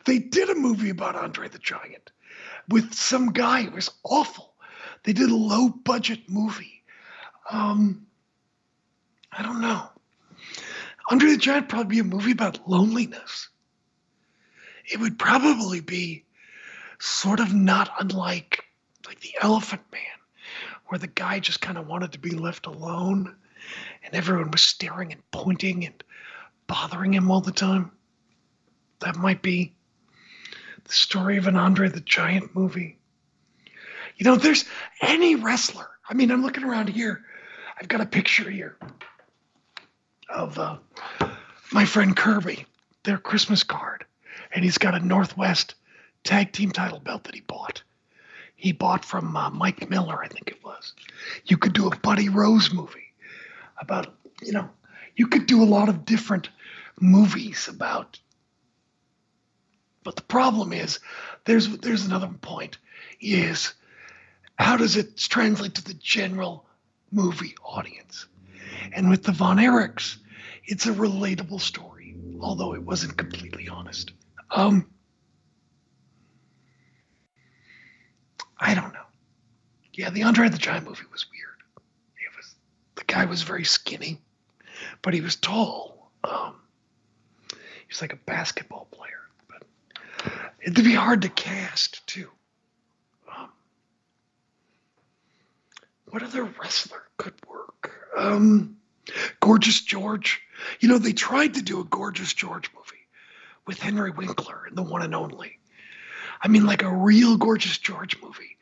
they 0.05 0.19
did 0.19 0.51
a 0.51 0.55
movie 0.55 0.91
about 0.91 1.17
Andre 1.17 1.49
the 1.49 1.59
Giant 1.59 2.11
with 2.69 2.95
some 2.95 3.33
guy 3.33 3.63
who 3.63 3.71
was 3.73 3.91
awful. 4.05 4.54
They 5.05 5.13
did 5.13 5.31
a 5.31 5.37
low 5.37 5.69
budget 5.69 6.29
movie. 6.29 6.83
Um, 7.51 8.07
I 9.33 9.43
don't 9.43 9.61
know. 9.61 9.89
Andre 11.11 11.31
the 11.31 11.37
Giant 11.37 11.69
probably 11.69 11.97
be 11.97 12.01
a 12.01 12.05
movie 12.05 12.33
about 12.33 12.69
loneliness. 12.69 13.49
It 14.87 15.01
would 15.01 15.19
probably 15.19 15.81
be 15.81 16.25
sort 16.99 17.41
of 17.41 17.53
not 17.55 17.91
unlike 18.01 18.65
like 19.07 19.21
the 19.21 19.35
Elephant 19.43 19.83
Man, 19.93 20.01
where 20.87 20.99
the 20.99 21.07
guy 21.07 21.39
just 21.39 21.61
kind 21.61 21.77
of 21.77 21.87
wanted 21.87 22.13
to 22.13 22.19
be 22.19 22.31
left 22.31 22.65
alone, 22.67 23.37
and 24.03 24.15
everyone 24.15 24.51
was 24.51 24.63
staring 24.63 25.13
and 25.13 25.31
pointing 25.31 25.85
and 25.85 26.03
bothering 26.67 27.13
him 27.13 27.31
all 27.31 27.43
the 27.43 27.53
time. 27.53 27.91
That 29.01 29.17
might 29.17 29.43
be 29.43 29.75
the 30.85 30.93
story 30.93 31.37
of 31.37 31.47
an 31.47 31.57
Andre 31.57 31.91
the 31.91 32.01
Giant 32.01 32.55
movie. 32.55 32.99
You 34.17 34.25
know, 34.25 34.37
there's 34.37 34.65
any 35.01 35.35
wrestler. 35.35 35.89
I 36.09 36.15
mean, 36.15 36.31
I'm 36.31 36.43
looking 36.43 36.65
around 36.65 36.89
here. 36.89 37.25
I've 37.81 37.89
got 37.89 38.01
a 38.01 38.07
picture 38.07 38.49
here 38.49 38.77
of 40.29 40.59
uh, 40.59 40.79
my 41.73 41.85
friend 41.85 42.17
Kirby, 42.17 42.67
their 43.03 43.19
Christmas 43.19 43.63
card, 43.63 44.05
and 44.53 44.65
he's 44.65 44.79
got 44.79 44.95
a 44.95 45.05
Northwest 45.05 45.75
tag 46.23 46.53
team 46.53 46.71
title 46.71 47.01
belt 47.01 47.25
that 47.25 47.35
he 47.35 47.41
bought. 47.41 47.83
He 48.57 48.73
bought 48.73 49.05
from 49.05 49.37
uh, 49.37 49.51
Mike 49.51 49.91
Miller, 49.91 50.23
I 50.23 50.29
think 50.29 50.49
it 50.49 50.65
was. 50.65 50.95
You 51.45 51.57
could 51.57 51.73
do 51.73 51.89
a 51.89 51.97
Buddy 51.97 52.29
Rose 52.29 52.73
movie 52.73 53.13
about, 53.81 54.15
you 54.43 54.53
know, 54.53 54.71
you 55.17 55.27
could 55.27 55.47
do 55.47 55.63
a 55.63 55.67
lot 55.67 55.89
of 55.89 56.05
different 56.05 56.49
movies 57.01 57.69
about. 57.69 58.19
But 60.03 60.17
the 60.17 60.23
problem 60.23 60.73
is, 60.73 61.01
there's 61.45 61.69
there's 61.79 62.05
another 62.05 62.29
point, 62.29 62.79
is 63.21 63.73
how 64.59 64.77
does 64.77 64.97
it 64.97 65.17
translate 65.17 65.75
to 65.75 65.85
the 65.85 65.95
general 65.95 66.67
movie 67.11 67.55
audience? 67.65 68.27
And 68.93 69.11
with 69.11 69.23
the 69.23 69.33
Von 69.33 69.59
Erichs, 69.59 70.17
it's 70.65 70.87
a 70.87 70.93
relatable 70.93 71.61
story, 71.61 72.17
although 72.41 72.75
it 72.75 72.83
wasn't 72.83 73.17
completely 73.17 73.69
honest. 73.69 74.13
Um, 74.51 74.87
I 78.59 78.75
don't 78.75 78.93
know. 78.93 79.01
Yeah, 79.93 80.11
the 80.11 80.23
Andre 80.25 80.49
the 80.49 80.59
Giant 80.59 80.87
movie 80.87 81.05
was 81.13 81.27
weird. 81.31 81.85
It 82.17 82.37
was 82.37 82.55
the 82.97 83.05
guy 83.05 83.27
was 83.27 83.43
very 83.43 83.65
skinny, 83.65 84.21
but 85.03 85.15
he 85.15 85.21
was 85.21 85.37
tall. 85.37 86.11
Um, 86.25 86.57
he 87.51 87.89
was 87.89 88.01
like 88.01 88.13
a 88.13 88.17
basketball 88.17 88.89
player, 88.91 89.21
but 89.49 90.33
it'd 90.61 90.85
be 90.85 90.95
hard 90.95 91.23
to 91.23 91.29
cast 91.29 92.07
too. 92.07 92.29
Um, 93.37 93.51
what 96.15 96.23
other 96.23 96.45
wrestler 96.45 97.03
could 97.17 97.35
work? 97.45 97.93
Um, 98.17 98.77
Gorgeous 99.41 99.81
George. 99.81 100.41
You 100.79 100.89
know, 100.89 100.99
they 100.99 101.13
tried 101.13 101.55
to 101.55 101.63
do 101.63 101.81
a 101.81 101.85
Gorgeous 101.85 102.33
George 102.33 102.71
movie 102.73 103.05
with 103.67 103.81
Henry 103.81 104.13
Winkler 104.13 104.67
and 104.69 104.79
the 104.79 104.83
one 104.85 105.03
and 105.03 105.13
only. 105.13 105.59
I 106.41 106.47
mean, 106.47 106.67
like 106.67 106.85
a 106.85 106.89
real 106.89 107.37
Gorgeous 107.37 107.79
George 107.79 108.23
movie. 108.23 108.57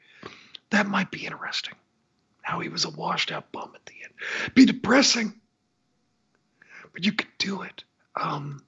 That 0.71 0.87
might 0.87 1.11
be 1.11 1.27
interesting. 1.27 1.75
How 2.41 2.59
he 2.61 2.71
was 2.71 2.87
a 2.87 2.91
washed 2.91 3.31
out 3.31 3.53
bum 3.53 3.73
at 3.75 3.85
the 3.85 3.97
end. 4.03 4.55
Be 4.55 4.65
depressing, 4.65 5.39
but 6.95 7.05
you 7.05 7.13
could 7.13 7.29
do 7.37 7.61
it. 7.61 7.85
Um, 8.17 8.65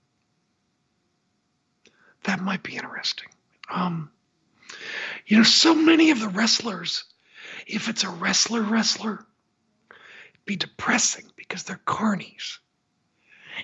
that 2.24 2.42
might 2.42 2.62
be 2.62 2.76
interesting. 2.76 3.30
Um, 3.70 4.10
you 5.24 5.38
know, 5.38 5.42
so 5.42 5.74
many 5.74 6.10
of 6.10 6.20
the 6.20 6.28
wrestlers, 6.28 7.04
if 7.66 7.88
it's 7.88 8.04
a 8.04 8.10
wrestler 8.10 8.62
wrestler, 8.62 9.24
be 10.44 10.56
depressing 10.56 11.24
because 11.36 11.62
they're 11.62 11.80
carnies 11.86 12.58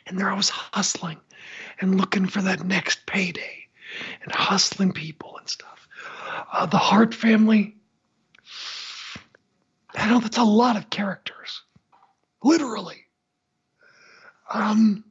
and 0.06 0.18
they're 0.18 0.30
always 0.30 0.48
hustling 0.48 1.20
and 1.80 2.00
looking 2.00 2.26
for 2.26 2.42
that 2.42 2.64
next 2.64 3.06
payday 3.06 3.66
and 4.22 4.32
hustling 4.32 4.92
people 4.92 5.36
and 5.38 5.48
stuff. 5.48 5.88
Uh, 6.52 6.66
the 6.66 6.78
Hart 6.78 7.14
family, 7.14 7.76
I 9.94 10.08
know 10.08 10.20
that's 10.20 10.38
a 10.38 10.44
lot 10.44 10.76
of 10.76 10.90
characters, 10.90 11.62
literally. 12.42 13.06
Um, 14.52 15.04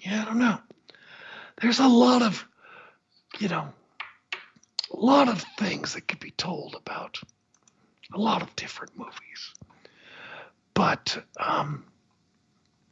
Yeah, 0.00 0.22
I 0.22 0.24
don't 0.24 0.38
know. 0.38 0.58
There's 1.60 1.80
a 1.80 1.88
lot 1.88 2.22
of, 2.22 2.46
you 3.38 3.48
know, 3.48 3.68
a 4.92 4.96
lot 4.96 5.28
of 5.28 5.44
things 5.58 5.94
that 5.94 6.08
could 6.08 6.20
be 6.20 6.30
told 6.32 6.74
about 6.74 7.20
a 8.12 8.18
lot 8.18 8.42
of 8.42 8.54
different 8.56 8.96
movies. 8.96 9.54
But 10.74 11.22
um, 11.38 11.84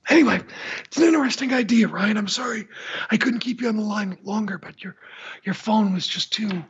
anyway, 0.09 0.40
it's 0.85 0.96
an 0.96 1.04
interesting 1.04 1.52
idea, 1.52 1.88
Ryan. 1.88 2.16
I'm 2.16 2.28
sorry 2.28 2.68
I 3.11 3.16
couldn't 3.16 3.40
keep 3.40 3.61
you 3.61 3.68
on 3.68 3.76
the 3.76 3.83
line 3.83 4.18
longer, 4.22 4.59
but 4.59 4.83
your 4.83 4.96
your 5.44 5.54
phone 5.54 5.94
was 5.94 6.07
just 6.07 6.33
too 6.33 6.64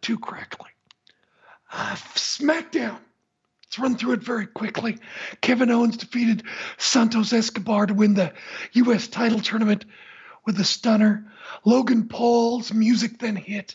too 0.00 0.18
crackly. 0.18 0.70
Uh, 1.72 1.96
SmackDown. 2.14 2.98
Let's 3.64 3.78
run 3.78 3.96
through 3.96 4.12
it 4.12 4.22
very 4.22 4.46
quickly. 4.46 4.98
Kevin 5.40 5.70
Owens 5.70 5.96
defeated 5.96 6.44
Santos 6.78 7.32
Escobar 7.32 7.86
to 7.86 7.94
win 7.94 8.14
the 8.14 8.32
U.S. 8.72 9.08
title 9.08 9.40
tournament 9.40 9.84
with 10.44 10.60
a 10.60 10.64
stunner. 10.64 11.32
Logan 11.64 12.06
Paul's 12.08 12.72
music 12.72 13.18
then 13.18 13.34
hit. 13.34 13.74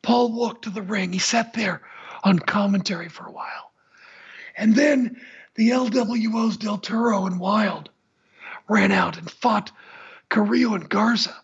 Paul 0.00 0.32
walked 0.32 0.64
to 0.64 0.70
the 0.70 0.80
ring. 0.80 1.12
He 1.12 1.18
sat 1.18 1.52
there 1.52 1.82
on 2.22 2.38
commentary 2.38 3.08
for 3.08 3.26
a 3.26 3.32
while. 3.32 3.72
And 4.56 4.74
then 4.74 5.20
the 5.54 5.70
LWO's 5.70 6.56
Del 6.56 6.78
Toro 6.78 7.26
and 7.26 7.40
Wilde 7.40 7.90
ran 8.68 8.92
out 8.92 9.18
and 9.18 9.30
fought 9.30 9.72
Carrillo 10.28 10.74
and 10.74 10.88
Garza, 10.88 11.36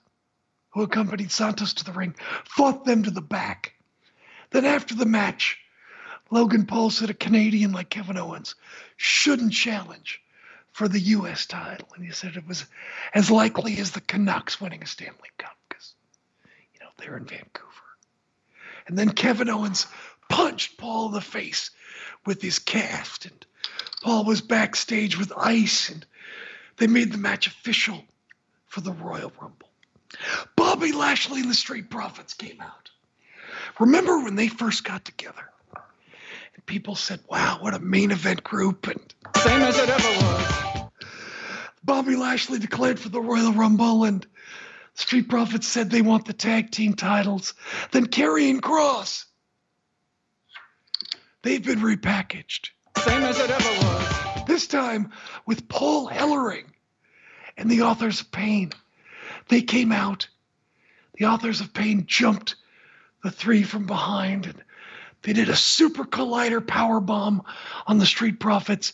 who 0.71 0.83
accompanied 0.83 1.33
Santos 1.33 1.75
to 1.75 1.85
the 1.85 1.93
ring, 1.93 2.15
fought 2.45 2.85
them 2.85 3.03
to 3.03 3.11
the 3.11 3.23
back. 3.23 3.75
Then 4.51 4.65
after 4.65 4.95
the 4.95 5.07
match, 5.07 5.59
Logan 6.31 6.67
Paul 6.67 6.91
said 6.91 7.11
a 7.11 7.15
Canadian 7.15 7.73
like 7.73 7.91
Kevin 7.91 8.17
Owens 8.17 8.55
shouldn't 8.97 9.53
challenge 9.53 10.21
for 10.73 10.89
the 10.89 11.01
U.S. 11.01 11.47
title. 11.47 11.89
And 11.95 12.05
he 12.05 12.13
said 12.13 12.37
it 12.37 12.47
was 12.47 12.67
as 13.15 13.31
likely 13.31 13.79
as 13.79 13.93
the 13.93 14.01
Canucks 14.01 14.61
winning 14.61 14.83
a 14.83 14.87
Stanley 14.87 15.31
Cup 15.39 15.57
because, 15.69 15.95
you 16.75 16.81
know, 16.81 16.91
they're 16.99 17.17
in 17.17 17.25
Vancouver. 17.25 17.71
And 18.87 18.99
then 18.99 19.11
Kevin 19.11 19.49
Owens 19.49 19.87
punched 20.29 20.79
Paul 20.79 21.07
in 21.07 21.13
the 21.13 21.21
face 21.21 21.71
with 22.25 22.43
his 22.43 22.59
cast. 22.59 23.27
And 23.27 23.47
Paul 24.03 24.25
was 24.25 24.41
backstage 24.41 25.19
with 25.19 25.33
ice, 25.37 25.89
and 25.91 26.05
they 26.77 26.87
made 26.87 27.13
the 27.13 27.19
match 27.19 27.47
official 27.47 28.05
for 28.67 28.81
the 28.81 28.93
Royal 28.93 29.33
Rumble. 29.41 29.69
Bobby 30.57 30.93
Lashley 30.93 31.41
and 31.41 31.51
the 31.51 31.55
Street 31.55 31.91
Profits 31.91 32.35
came 32.35 32.61
out. 32.61 32.91
Remember 33.79 34.23
when 34.23 34.37
they 34.37 34.49
first 34.49 34.85
got 34.85 35.05
together? 35.05 35.51
And 36.55 36.65
people 36.67 36.95
said, 36.95 37.21
wow, 37.29 37.59
what 37.61 37.75
a 37.75 37.79
main 37.79 38.11
event 38.11 38.43
group. 38.43 38.87
And 38.87 39.15
Same 39.37 39.63
as 39.63 39.79
it 39.79 39.89
ever 39.89 40.09
was. 40.09 40.91
Bobby 41.85 42.17
Lashley 42.17 42.59
declared 42.59 42.99
for 42.99 43.11
the 43.11 43.21
Royal 43.21 43.53
Rumble, 43.53 44.05
and 44.05 44.27
Street 44.95 45.29
Profits 45.29 45.67
said 45.67 45.91
they 45.91 46.03
want 46.03 46.25
the 46.25 46.33
tag 46.33 46.71
team 46.71 46.95
titles. 46.95 47.55
Then 47.93 48.07
Karrion 48.07 48.61
Kross. 48.61 49.25
They've 51.47 51.65
been 51.65 51.79
repackaged. 51.79 52.71
Same 52.99 53.23
as 53.23 53.39
it 53.39 53.49
ever 53.49 53.87
was. 53.87 54.45
This 54.49 54.67
time 54.67 55.13
with 55.47 55.69
Paul 55.69 56.09
Ellering 56.09 56.65
and 57.57 57.71
the 57.71 57.83
authors 57.83 58.21
of 58.21 58.33
Pain. 58.33 58.73
They 59.47 59.63
came 59.63 59.93
out. 59.93 60.27
The 61.17 61.27
authors 61.27 61.61
of 61.61 61.73
Pain 61.73 62.07
jumped 62.09 62.57
the 63.23 63.31
three 63.31 63.63
from 63.63 63.87
behind 63.87 64.47
and 64.47 64.61
they 65.23 65.35
did 65.35 65.49
a 65.49 65.55
super 65.55 66.05
collider 66.05 66.67
power 66.67 66.99
bomb 66.99 67.45
on 67.87 67.99
the 67.99 68.07
Street 68.07 68.41
Profits. 68.41 68.93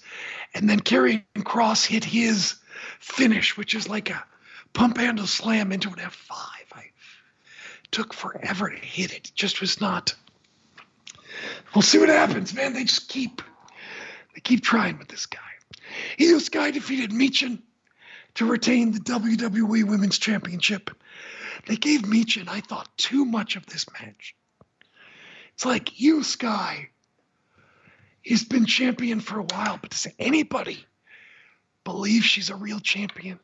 And 0.53 0.69
then 0.69 0.81
Karrion 0.81 1.25
Kross 1.39 1.87
hit 1.87 2.05
his 2.05 2.57
finish, 3.01 3.57
which 3.57 3.75
is 3.75 3.89
like 3.89 4.11
a 4.11 4.23
pump 4.75 4.99
handle 4.99 5.27
slam 5.27 5.73
into 5.73 5.89
an 5.89 5.97
F5. 5.97 6.33
I 6.75 6.91
took 7.91 8.13
forever 8.13 8.69
to 8.69 8.77
hit 8.77 9.11
it. 9.11 9.29
It 9.29 9.33
just 9.35 9.63
was 9.63 9.81
not. 9.81 10.15
We'll 11.75 11.83
see 11.83 11.99
what 11.99 12.09
happens, 12.09 12.55
man. 12.55 12.73
They 12.73 12.85
just 12.85 13.09
keep 13.09 13.43
they 14.35 14.41
keep 14.41 14.63
trying 14.63 14.99
with 14.99 15.09
this 15.09 15.27
guy. 15.27 15.39
Iyo 16.19 16.41
Sky 16.41 16.71
defeated 16.71 17.11
Michin 17.11 17.61
to 18.35 18.47
retain 18.47 18.93
the 18.93 19.01
WWE 19.01 19.85
Women's 19.85 20.19
Championship. 20.19 20.91
They 21.67 21.77
gave 21.77 22.03
Michin, 22.03 22.49
I 22.49 22.61
thought, 22.61 22.97
too 22.97 23.25
much 23.25 23.57
of 23.57 23.67
this 23.67 23.87
match. 23.93 24.35
It's 25.55 25.65
like 25.65 25.91
Iyo 26.01 26.25
Sky 26.25 26.89
has 28.27 28.45
been 28.45 28.67
champion 28.67 29.21
for 29.21 29.41
a 29.41 29.45
while, 29.45 29.79
but 29.81 29.91
does 29.91 30.07
anybody 30.19 30.87
believe 31.85 32.25
she's 32.25 32.51
a 32.51 32.57
real 32.57 32.81
champion? 32.81 33.39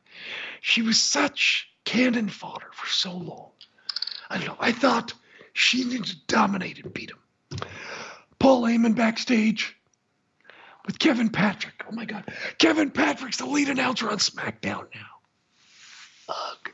She 0.61 0.83
was 0.83 1.01
such 1.01 1.69
cannon 1.85 2.29
fodder 2.29 2.71
for 2.73 2.87
so 2.87 3.13
long. 3.13 3.51
I 4.31 4.39
don't 4.39 4.47
know. 4.47 4.57
I 4.59 4.73
thought 4.73 5.13
she 5.53 5.85
needed 5.85 6.07
to 6.07 6.27
dominate 6.27 6.83
and 6.83 6.93
beat 6.93 7.11
him. 7.11 7.19
Paul 8.49 8.63
Heyman 8.63 8.95
backstage 8.95 9.77
with 10.87 10.99
Kevin 10.99 11.29
Patrick. 11.29 11.85
Oh 11.87 11.93
my 11.95 12.07
God. 12.07 12.25
Kevin 12.57 12.91
Patrick's 12.91 13.37
the 13.37 13.45
lead 13.45 13.69
announcer 13.69 14.09
on 14.09 14.17
SmackDown 14.17 14.87
now. 14.95 16.31
Ugh. 16.31 16.71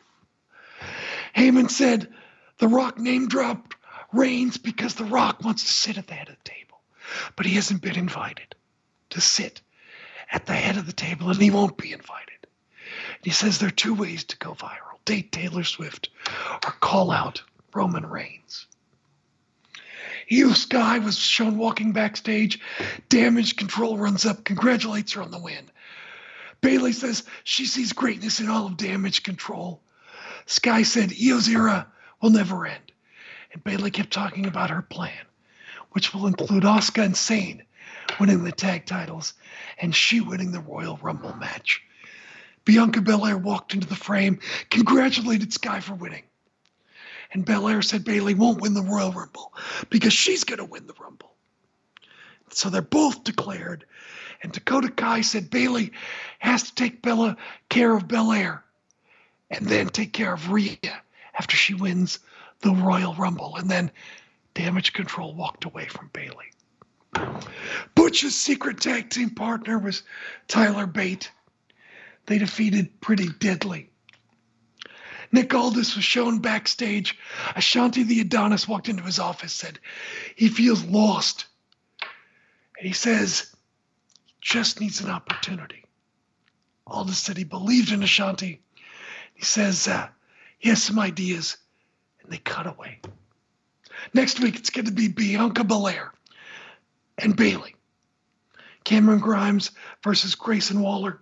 Heyman 1.34 1.68
said 1.68 2.14
The 2.58 2.68
Rock 2.68 3.00
name 3.00 3.26
dropped 3.26 3.74
Reigns 4.12 4.56
because 4.56 4.94
The 4.94 5.04
Rock 5.04 5.42
wants 5.42 5.64
to 5.64 5.72
sit 5.72 5.98
at 5.98 6.06
the 6.06 6.14
head 6.14 6.28
of 6.28 6.36
the 6.36 6.48
table, 6.48 6.80
but 7.34 7.44
he 7.44 7.56
hasn't 7.56 7.82
been 7.82 7.98
invited 7.98 8.54
to 9.10 9.20
sit 9.20 9.60
at 10.30 10.46
the 10.46 10.52
head 10.52 10.76
of 10.76 10.86
the 10.86 10.92
table, 10.92 11.28
and 11.28 11.42
he 11.42 11.50
won't 11.50 11.76
be 11.76 11.92
invited. 11.92 12.46
And 13.16 13.24
he 13.24 13.32
says 13.32 13.58
there 13.58 13.70
are 13.70 13.72
two 13.72 13.94
ways 13.94 14.22
to 14.22 14.38
go 14.38 14.52
viral 14.52 15.04
date 15.04 15.32
Taylor 15.32 15.64
Swift 15.64 16.10
or 16.52 16.70
call 16.78 17.10
out 17.10 17.42
Roman 17.74 18.06
Reigns. 18.06 18.68
Iyo 20.30 20.54
Sky 20.54 20.98
was 20.98 21.18
shown 21.18 21.58
walking 21.58 21.92
backstage. 21.92 22.60
Damage 23.08 23.56
control 23.56 23.98
runs 23.98 24.24
up, 24.24 24.44
congratulates 24.44 25.12
her 25.12 25.22
on 25.22 25.30
the 25.30 25.38
win. 25.38 25.70
Bayley 26.60 26.92
says 26.92 27.24
she 27.44 27.66
sees 27.66 27.92
greatness 27.92 28.40
in 28.40 28.48
all 28.48 28.66
of 28.66 28.76
damage 28.76 29.22
control. 29.22 29.82
Sky 30.46 30.82
said 30.82 31.10
Iyo's 31.10 31.48
era 31.48 31.86
will 32.20 32.30
never 32.30 32.66
end. 32.66 32.92
And 33.52 33.62
Bayley 33.62 33.90
kept 33.90 34.12
talking 34.12 34.46
about 34.46 34.70
her 34.70 34.82
plan, 34.82 35.26
which 35.92 36.14
will 36.14 36.26
include 36.26 36.64
Asuka 36.64 37.04
and 37.04 37.16
Sane 37.16 37.62
winning 38.18 38.44
the 38.44 38.52
tag 38.52 38.86
titles 38.86 39.34
and 39.78 39.94
she 39.94 40.20
winning 40.20 40.52
the 40.52 40.60
Royal 40.60 40.98
Rumble 41.02 41.34
match. 41.34 41.82
Bianca 42.64 43.02
Belair 43.02 43.36
walked 43.36 43.74
into 43.74 43.86
the 43.86 43.94
frame, 43.94 44.40
congratulated 44.70 45.52
Sky 45.52 45.80
for 45.80 45.94
winning. 45.94 46.22
And 47.34 47.44
Belair 47.44 47.82
said 47.82 48.04
Bayley 48.04 48.34
won't 48.34 48.60
win 48.60 48.74
the 48.74 48.82
Royal 48.82 49.12
Rumble 49.12 49.52
because 49.90 50.12
she's 50.12 50.44
going 50.44 50.60
to 50.60 50.64
win 50.64 50.86
the 50.86 50.94
Rumble. 50.98 51.34
So 52.50 52.70
they're 52.70 52.80
both 52.80 53.24
declared. 53.24 53.84
And 54.42 54.52
Dakota 54.52 54.88
Kai 54.88 55.22
said 55.22 55.50
Bayley 55.50 55.92
has 56.38 56.62
to 56.62 56.74
take 56.74 57.02
Bella 57.02 57.36
care 57.68 57.94
of 57.94 58.06
Belair 58.06 58.62
and 59.50 59.66
then 59.66 59.88
take 59.88 60.12
care 60.12 60.32
of 60.32 60.50
Rhea 60.50 61.02
after 61.36 61.56
she 61.56 61.74
wins 61.74 62.20
the 62.60 62.72
Royal 62.72 63.14
Rumble. 63.14 63.56
And 63.56 63.68
then 63.68 63.90
Damage 64.54 64.92
Control 64.92 65.34
walked 65.34 65.64
away 65.64 65.86
from 65.86 66.10
Bayley. 66.12 66.52
Butch's 67.96 68.36
secret 68.36 68.80
tag 68.80 69.10
team 69.10 69.30
partner 69.30 69.78
was 69.78 70.04
Tyler 70.46 70.86
Bate. 70.86 71.30
They 72.26 72.38
defeated 72.38 73.00
Pretty 73.00 73.28
Deadly. 73.28 73.90
Nick 75.32 75.54
Aldis 75.54 75.96
was 75.96 76.04
shown 76.04 76.38
backstage. 76.38 77.18
Ashante 77.56 78.06
the 78.06 78.20
Adonis 78.20 78.68
walked 78.68 78.88
into 78.88 79.02
his 79.02 79.18
office, 79.18 79.52
said 79.52 79.78
he 80.36 80.48
feels 80.48 80.84
lost. 80.84 81.46
And 82.78 82.86
he 82.86 82.92
says 82.92 83.54
he 84.26 84.32
just 84.40 84.80
needs 84.80 85.00
an 85.00 85.10
opportunity. 85.10 85.84
Aldis 86.86 87.18
said 87.18 87.36
he 87.36 87.44
believed 87.44 87.92
in 87.92 88.00
Ashante. 88.00 88.58
He 89.34 89.44
says 89.44 89.88
uh, 89.88 90.08
he 90.58 90.68
has 90.68 90.82
some 90.82 90.98
ideas, 90.98 91.56
and 92.22 92.32
they 92.32 92.38
cut 92.38 92.66
away. 92.66 93.00
Next 94.12 94.40
week, 94.40 94.56
it's 94.56 94.70
going 94.70 94.86
to 94.86 94.92
be 94.92 95.08
Bianca 95.08 95.64
Belair 95.64 96.12
and 97.18 97.36
Bayley. 97.36 97.74
Cameron 98.84 99.20
Grimes 99.20 99.70
versus 100.02 100.34
Grayson 100.34 100.80
Waller. 100.80 101.20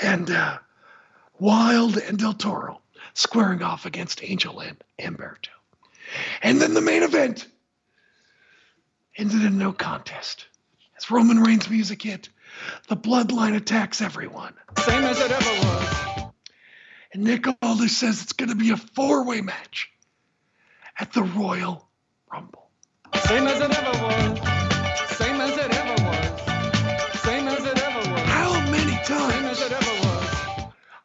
And 0.00 0.30
uh, 0.30 0.58
Wilde 1.38 1.98
and 1.98 2.18
Del 2.18 2.32
Toro 2.32 2.80
squaring 3.14 3.62
off 3.62 3.86
against 3.86 4.22
Angel 4.22 4.60
and 4.60 4.76
Humberto. 4.98 5.48
And 6.42 6.60
then 6.60 6.74
the 6.74 6.80
main 6.80 7.02
event 7.02 7.46
ended 9.16 9.42
in 9.42 9.58
no 9.58 9.72
contest. 9.72 10.46
As 10.96 11.10
Roman 11.10 11.40
Reigns' 11.40 11.70
music 11.70 12.02
hit, 12.02 12.28
the 12.88 12.96
bloodline 12.96 13.56
attacks 13.56 14.00
everyone. 14.00 14.54
Same 14.78 15.04
as 15.04 15.20
it 15.20 15.30
ever 15.30 15.66
was. 15.66 16.32
And 17.12 17.24
Nick 17.24 17.46
Aldis 17.62 17.96
says 17.96 18.22
it's 18.22 18.32
going 18.32 18.50
to 18.50 18.56
be 18.56 18.70
a 18.70 18.76
four 18.76 19.24
way 19.24 19.40
match 19.40 19.90
at 20.98 21.12
the 21.12 21.22
Royal 21.22 21.88
Rumble. 22.30 22.70
Same 23.26 23.46
as 23.46 23.60
it 23.60 23.70
ever 23.70 24.40
was. 24.40 24.53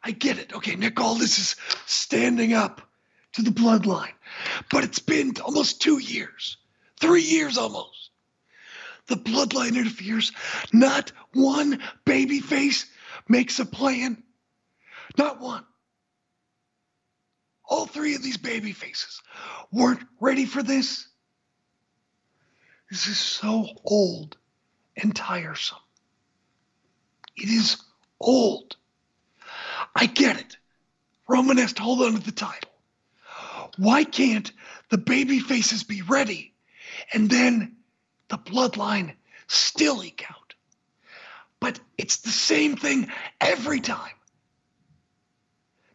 I 0.02 0.12
get 0.12 0.38
it. 0.38 0.54
Okay, 0.54 0.76
Nick 0.76 0.98
Aldis 0.98 1.38
is 1.38 1.56
standing 1.86 2.52
up 2.54 2.80
to 3.32 3.42
the 3.42 3.50
bloodline, 3.50 4.14
but 4.70 4.84
it's 4.84 4.98
been 4.98 5.34
almost 5.44 5.80
two 5.80 5.98
years, 5.98 6.56
three 6.98 7.22
years 7.22 7.58
almost. 7.58 8.10
The 9.06 9.16
bloodline 9.16 9.76
interferes. 9.76 10.32
Not 10.72 11.12
one 11.32 11.82
baby 12.04 12.40
face 12.40 12.86
makes 13.28 13.58
a 13.58 13.66
plan. 13.66 14.22
Not 15.18 15.40
one. 15.40 15.64
All 17.64 17.86
three 17.86 18.14
of 18.14 18.22
these 18.22 18.36
baby 18.36 18.72
faces 18.72 19.20
weren't 19.72 20.02
ready 20.20 20.46
for 20.46 20.62
this. 20.62 21.06
This 22.90 23.06
is 23.06 23.18
so 23.18 23.66
old 23.84 24.36
and 24.96 25.14
tiresome. 25.14 25.78
It 27.36 27.48
is 27.48 27.76
old. 28.20 28.76
I 29.94 30.06
get 30.06 30.38
it. 30.38 30.56
Roman 31.28 31.58
has 31.58 31.72
to 31.74 31.82
hold 31.82 32.02
on 32.02 32.14
to 32.14 32.20
the 32.20 32.32
title. 32.32 32.70
Why 33.76 34.04
can't 34.04 34.50
the 34.88 34.98
baby 34.98 35.38
faces 35.38 35.84
be 35.84 36.02
ready 36.02 36.54
and 37.12 37.30
then 37.30 37.76
the 38.28 38.38
bloodline 38.38 39.14
still 39.46 40.02
eke 40.02 40.24
out? 40.28 40.54
But 41.60 41.78
it's 41.96 42.18
the 42.18 42.30
same 42.30 42.76
thing 42.76 43.10
every 43.40 43.80
time. 43.80 44.12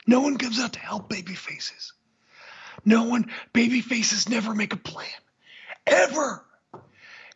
No 0.08 0.22
one 0.22 0.38
comes 0.38 0.60
out 0.60 0.74
to 0.74 0.80
help 0.80 1.10
baby 1.10 1.34
faces. 1.34 1.94
No 2.86 3.06
one, 3.06 3.32
baby 3.52 3.82
faces 3.82 4.30
never 4.30 4.54
make 4.54 4.74
a 4.74 4.78
plan. 4.78 5.08
Ever. 5.88 6.46
And 6.74 6.84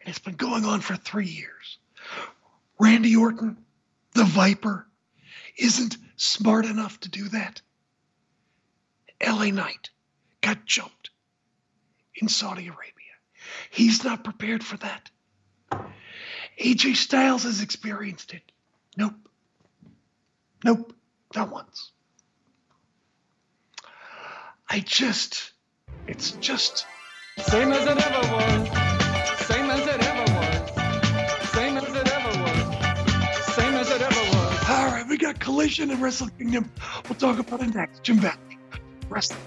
it's 0.05 0.19
been 0.19 0.35
going 0.35 0.65
on 0.65 0.81
for 0.81 0.95
three 0.95 1.27
years. 1.27 1.79
Randy 2.79 3.15
Orton, 3.15 3.57
the 4.13 4.23
Viper, 4.23 4.87
isn't 5.57 5.97
smart 6.19 6.65
enough 6.65 6.99
to 6.99 7.09
do 7.09 7.29
that. 7.29 7.61
LA 9.25 9.45
Knight 9.51 9.89
got 10.41 10.65
jumped 10.65 11.11
in 12.15 12.27
Saudi 12.27 12.67
Arabia. 12.67 12.83
He's 13.69 14.03
not 14.03 14.23
prepared 14.23 14.63
for 14.63 14.77
that. 14.77 15.09
AJ 16.61 16.97
Styles 16.97 17.43
has 17.43 17.61
experienced 17.61 18.33
it. 18.33 18.43
Nope. 18.97 19.15
Nope. 20.63 20.93
Not 21.35 21.51
once. 21.51 21.91
I 24.69 24.79
just, 24.81 25.53
it's 26.05 26.33
just. 26.33 26.85
Same 27.37 27.71
as 27.71 27.85
it 27.85 27.97
ever 27.97 28.33
was. 28.33 28.88
Collision 35.39 35.91
and 35.91 36.01
Wrestle 36.01 36.29
Kingdom. 36.37 36.71
We'll 37.07 37.17
talk 37.17 37.39
about 37.39 37.61
it 37.61 37.73
next. 37.73 38.03
Jim 38.03 38.17
Valley. 38.17 38.37
Wrestling. 39.09 39.39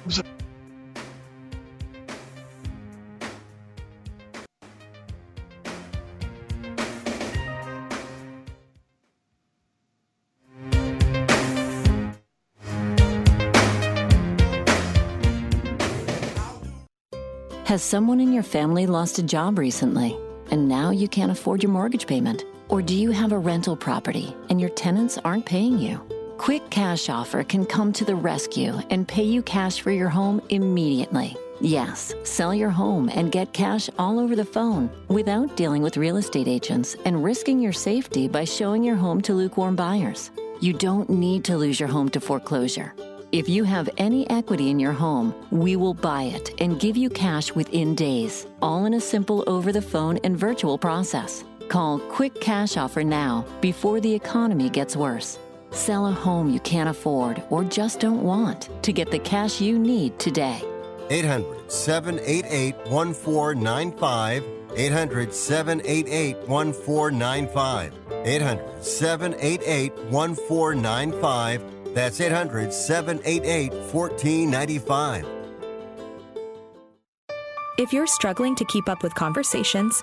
Has 17.72 17.82
someone 17.82 18.20
in 18.20 18.34
your 18.34 18.42
family 18.42 18.86
lost 18.86 19.18
a 19.18 19.22
job 19.22 19.58
recently 19.58 20.14
and 20.50 20.68
now 20.68 20.90
you 20.90 21.08
can't 21.08 21.32
afford 21.32 21.62
your 21.62 21.72
mortgage 21.72 22.06
payment? 22.06 22.44
Or 22.72 22.80
do 22.80 22.96
you 22.96 23.10
have 23.10 23.32
a 23.32 23.38
rental 23.38 23.76
property 23.76 24.34
and 24.48 24.58
your 24.58 24.70
tenants 24.70 25.18
aren't 25.26 25.44
paying 25.44 25.78
you? 25.78 25.98
Quick 26.38 26.70
Cash 26.70 27.10
Offer 27.10 27.44
can 27.44 27.66
come 27.66 27.92
to 27.92 28.02
the 28.02 28.14
rescue 28.14 28.80
and 28.88 29.06
pay 29.06 29.24
you 29.24 29.42
cash 29.42 29.82
for 29.82 29.90
your 29.90 30.08
home 30.08 30.40
immediately. 30.48 31.36
Yes, 31.60 32.14
sell 32.24 32.54
your 32.54 32.70
home 32.70 33.10
and 33.10 33.30
get 33.30 33.52
cash 33.52 33.90
all 33.98 34.18
over 34.18 34.34
the 34.34 34.46
phone 34.46 34.88
without 35.08 35.54
dealing 35.54 35.82
with 35.82 35.98
real 35.98 36.16
estate 36.16 36.48
agents 36.48 36.96
and 37.04 37.22
risking 37.22 37.60
your 37.60 37.74
safety 37.74 38.26
by 38.26 38.44
showing 38.44 38.82
your 38.82 38.96
home 38.96 39.20
to 39.20 39.34
lukewarm 39.34 39.76
buyers. 39.76 40.30
You 40.60 40.72
don't 40.72 41.10
need 41.10 41.44
to 41.44 41.58
lose 41.58 41.78
your 41.78 41.90
home 41.90 42.08
to 42.08 42.20
foreclosure. 42.22 42.94
If 43.32 43.50
you 43.50 43.64
have 43.64 43.90
any 43.98 44.28
equity 44.30 44.70
in 44.70 44.80
your 44.80 44.92
home, 44.92 45.34
we 45.50 45.76
will 45.76 45.94
buy 45.94 46.22
it 46.22 46.58
and 46.58 46.80
give 46.80 46.96
you 46.96 47.10
cash 47.10 47.54
within 47.54 47.94
days, 47.94 48.46
all 48.62 48.86
in 48.86 48.94
a 48.94 49.00
simple 49.00 49.44
over 49.46 49.72
the 49.72 49.82
phone 49.82 50.18
and 50.24 50.38
virtual 50.38 50.78
process. 50.78 51.44
Call 51.72 52.00
Quick 52.00 52.38
Cash 52.38 52.76
Offer 52.76 53.02
now 53.02 53.46
before 53.62 53.98
the 53.98 54.14
economy 54.14 54.68
gets 54.68 54.94
worse. 54.94 55.38
Sell 55.70 56.06
a 56.06 56.12
home 56.12 56.50
you 56.50 56.60
can't 56.60 56.90
afford 56.90 57.42
or 57.48 57.64
just 57.64 57.98
don't 57.98 58.22
want 58.22 58.68
to 58.82 58.92
get 58.92 59.10
the 59.10 59.18
cash 59.18 59.58
you 59.58 59.78
need 59.78 60.18
today. 60.18 60.60
800 61.08 61.72
788 61.72 62.76
1495. 62.90 64.44
800 64.76 65.32
788 65.32 66.36
1495. 66.46 67.94
800 68.26 68.84
788 68.84 69.92
1495. 70.10 71.94
That's 71.94 72.20
800 72.20 72.70
788 72.70 73.72
1495. 73.72 75.26
If 77.78 77.94
you're 77.94 78.06
struggling 78.06 78.54
to 78.56 78.66
keep 78.66 78.90
up 78.90 79.02
with 79.02 79.14
conversations, 79.14 80.02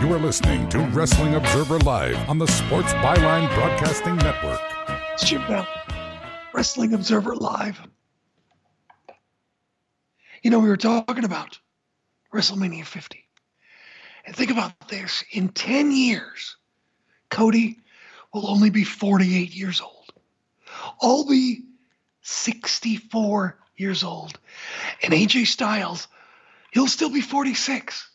You 0.00 0.14
are 0.14 0.18
listening 0.20 0.68
to 0.68 0.78
Wrestling 0.78 1.34
Observer 1.34 1.80
Live 1.80 2.16
on 2.28 2.38
the 2.38 2.46
Sports 2.46 2.92
Byline 2.92 3.52
Broadcasting 3.56 4.14
Network. 4.14 4.60
It's 5.12 5.28
Jim 5.28 5.44
Bell, 5.48 5.66
Wrestling 6.54 6.94
Observer 6.94 7.34
Live. 7.34 7.80
You 10.44 10.52
know, 10.52 10.60
we 10.60 10.68
were 10.68 10.76
talking 10.76 11.24
about 11.24 11.58
WrestleMania 12.32 12.86
50. 12.86 13.24
And 14.24 14.36
think 14.36 14.52
about 14.52 14.88
this 14.88 15.24
in 15.32 15.48
10 15.48 15.90
years, 15.90 16.56
Cody 17.28 17.80
will 18.32 18.48
only 18.48 18.70
be 18.70 18.84
48 18.84 19.52
years 19.52 19.80
old. 19.80 20.12
I'll 21.02 21.26
be 21.26 21.64
64 22.22 23.58
years 23.74 24.04
old. 24.04 24.38
And 25.02 25.12
AJ 25.12 25.48
Styles, 25.48 26.06
he'll 26.70 26.86
still 26.86 27.10
be 27.10 27.20
46. 27.20 28.08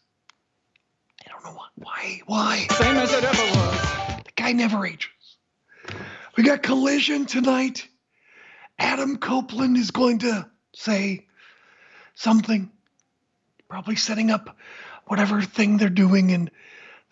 Why. 1.76 2.22
Why? 2.26 2.68
Same 2.72 2.98
as 2.98 3.14
it 3.14 3.24
ever 3.24 3.44
was. 3.58 4.24
The 4.26 4.32
guy 4.36 4.52
never 4.54 4.86
ages. 4.86 5.10
We 6.38 6.44
got 6.44 6.64
Collision 6.64 7.26
tonight. 7.26 7.88
Adam 8.80 9.18
Copeland 9.18 9.78
is 9.78 9.92
going 9.92 10.20
to 10.20 10.50
say 10.74 11.28
something, 12.16 12.72
probably 13.70 13.96
setting 13.96 14.32
up 14.32 14.58
whatever 15.06 15.42
thing 15.42 15.78
they're 15.78 15.90
doing 15.90 16.30
in 16.30 16.50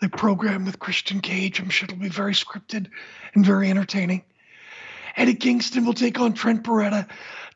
the 0.00 0.08
program 0.08 0.64
with 0.64 0.78
Christian 0.78 1.20
Cage. 1.20 1.60
I'm 1.60 1.70
sure 1.70 1.86
it'll 1.86 1.98
be 1.98 2.08
very 2.08 2.34
scripted 2.34 2.88
and 3.34 3.46
very 3.46 3.70
entertaining. 3.70 4.24
Eddie 5.16 5.34
Kingston 5.34 5.84
will 5.84 5.92
take 5.92 6.18
on 6.18 6.32
Trent 6.32 6.64
Beretta, 6.64 7.06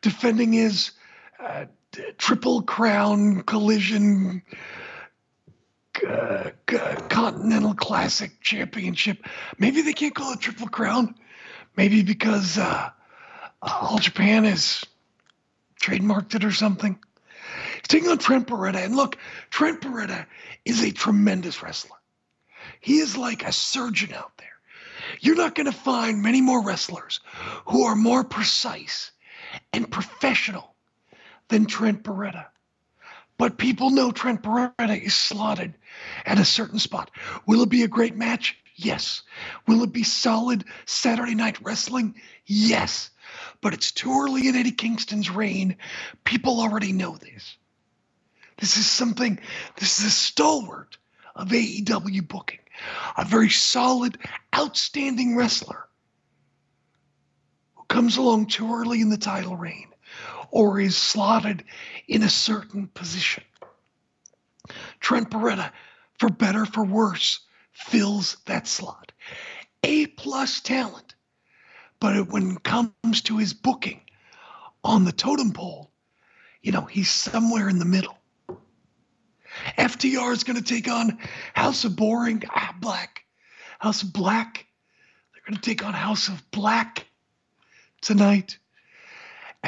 defending 0.03 0.53
his 0.53 0.93
uh, 1.41 1.64
triple 2.18 2.62
crown 2.62 3.43
collision 3.43 4.43
uh, 6.05 6.51
Continental 7.09 7.75
Classic 7.75 8.31
Championship. 8.41 9.25
Maybe 9.59 9.83
they 9.83 9.93
can't 9.93 10.15
call 10.15 10.33
it 10.33 10.41
Triple 10.41 10.69
Crown. 10.69 11.15
Maybe 11.77 12.03
because 12.03 12.59
uh, 12.59 12.91
All 13.63 13.99
Japan 13.99 14.45
has 14.45 14.85
trademarked 15.81 16.35
it 16.35 16.45
or 16.45 16.53
something. 16.53 16.99
He's 17.77 17.89
taking 17.89 18.09
on 18.09 18.19
Trent 18.19 18.47
Beretta. 18.47 18.85
And 18.85 18.97
look, 18.97 19.17
Trent 19.51 19.81
Beretta 19.81 20.27
is 20.65 20.83
a 20.83 20.91
tremendous 20.91 21.63
wrestler. 21.63 21.97
He 22.81 22.99
is 22.99 23.17
like 23.17 23.45
a 23.45 23.53
surgeon 23.53 24.13
out 24.15 24.33
there. 24.39 24.49
You're 25.21 25.37
not 25.37 25.55
going 25.55 25.67
to 25.67 25.73
find 25.73 26.23
many 26.23 26.41
more 26.41 26.65
wrestlers 26.65 27.21
who 27.67 27.85
are 27.85 27.95
more 27.95 28.25
precise 28.25 29.13
and 29.73 29.91
professional 29.91 30.75
than 31.49 31.67
Trent 31.67 32.03
Beretta. 32.03 32.47
But 33.39 33.59
people 33.59 33.91
know 33.91 34.11
Trent 34.11 34.43
Beretta 34.43 35.01
is 35.01 35.14
slotted 35.14 35.74
at 36.24 36.39
a 36.39 36.45
certain 36.45 36.78
spot. 36.78 37.11
Will 37.47 37.62
it 37.62 37.68
be 37.68 37.82
a 37.82 37.89
great 37.89 38.16
match? 38.16 38.57
Yes. 38.74 39.22
Will 39.66 39.82
it 39.82 39.93
be 39.93 40.05
solid 40.05 40.64
Saturday 40.87 41.34
night 41.34 41.59
wrestling? 41.62 42.14
Yes. 42.47 43.11
But 43.61 43.74
it's 43.74 43.93
too 43.93 44.11
early 44.11 44.49
in 44.49 44.57
Eddie 44.57 44.70
Kingston's 44.70 45.30
reign. 45.30 45.76
People 46.24 46.61
already 46.61 46.93
know 46.93 47.16
this. 47.16 47.57
This 48.59 48.76
is 48.78 48.87
something, 48.87 49.39
this 49.76 50.01
is 50.01 50.07
a 50.07 50.11
stalwart 50.11 50.97
of 51.34 51.49
AEW 51.49 52.26
booking. 52.26 52.61
A 53.16 53.24
very 53.24 53.51
solid, 53.51 54.18
outstanding 54.55 55.37
wrestler 55.37 55.89
who 57.74 57.84
comes 57.84 58.16
along 58.16 58.47
too 58.47 58.74
early 58.74 59.01
in 59.01 59.11
the 59.11 59.18
title 59.18 59.57
reign 59.57 59.89
or 60.57 60.81
is 60.81 60.97
slotted 60.97 61.63
in 62.09 62.23
a 62.23 62.31
certain 62.31 62.87
position. 62.87 63.45
Trent 65.01 65.29
Beretta, 65.29 65.71
for 66.19 66.31
better 66.31 66.65
for 66.65 66.83
worse, 66.83 67.41
fills 67.73 68.39
that 68.47 68.67
slot. 68.67 69.13
A 69.85 70.07
plus 70.07 70.63
talent. 70.63 71.15
But 72.01 72.31
when 72.31 72.53
it 72.53 72.63
comes 72.63 73.21
to 73.25 73.37
his 73.37 73.53
booking 73.53 74.01
on 74.83 75.05
the 75.05 75.13
totem 75.13 75.53
pole, 75.53 75.91
you 76.63 76.73
know, 76.73 76.87
he's 76.87 77.11
somewhere 77.11 77.69
in 77.69 77.79
the 77.79 77.85
middle. 77.85 78.17
FTR 79.77 80.33
is 80.33 80.45
going 80.45 80.57
to 80.57 80.65
take 80.65 80.89
on 80.89 81.19
House 81.53 81.85
of 81.85 81.97
Boring, 81.97 82.43
ah, 82.49 82.75
Black. 82.81 83.27
House 83.79 84.03
of 84.03 84.11
Black. 84.11 84.65
They're 85.35 85.43
going 85.47 85.61
to 85.61 85.71
take 85.71 85.85
on 85.85 85.93
House 85.93 86.29
of 86.29 86.51
Black 86.51 87.07
tonight. 88.01 88.59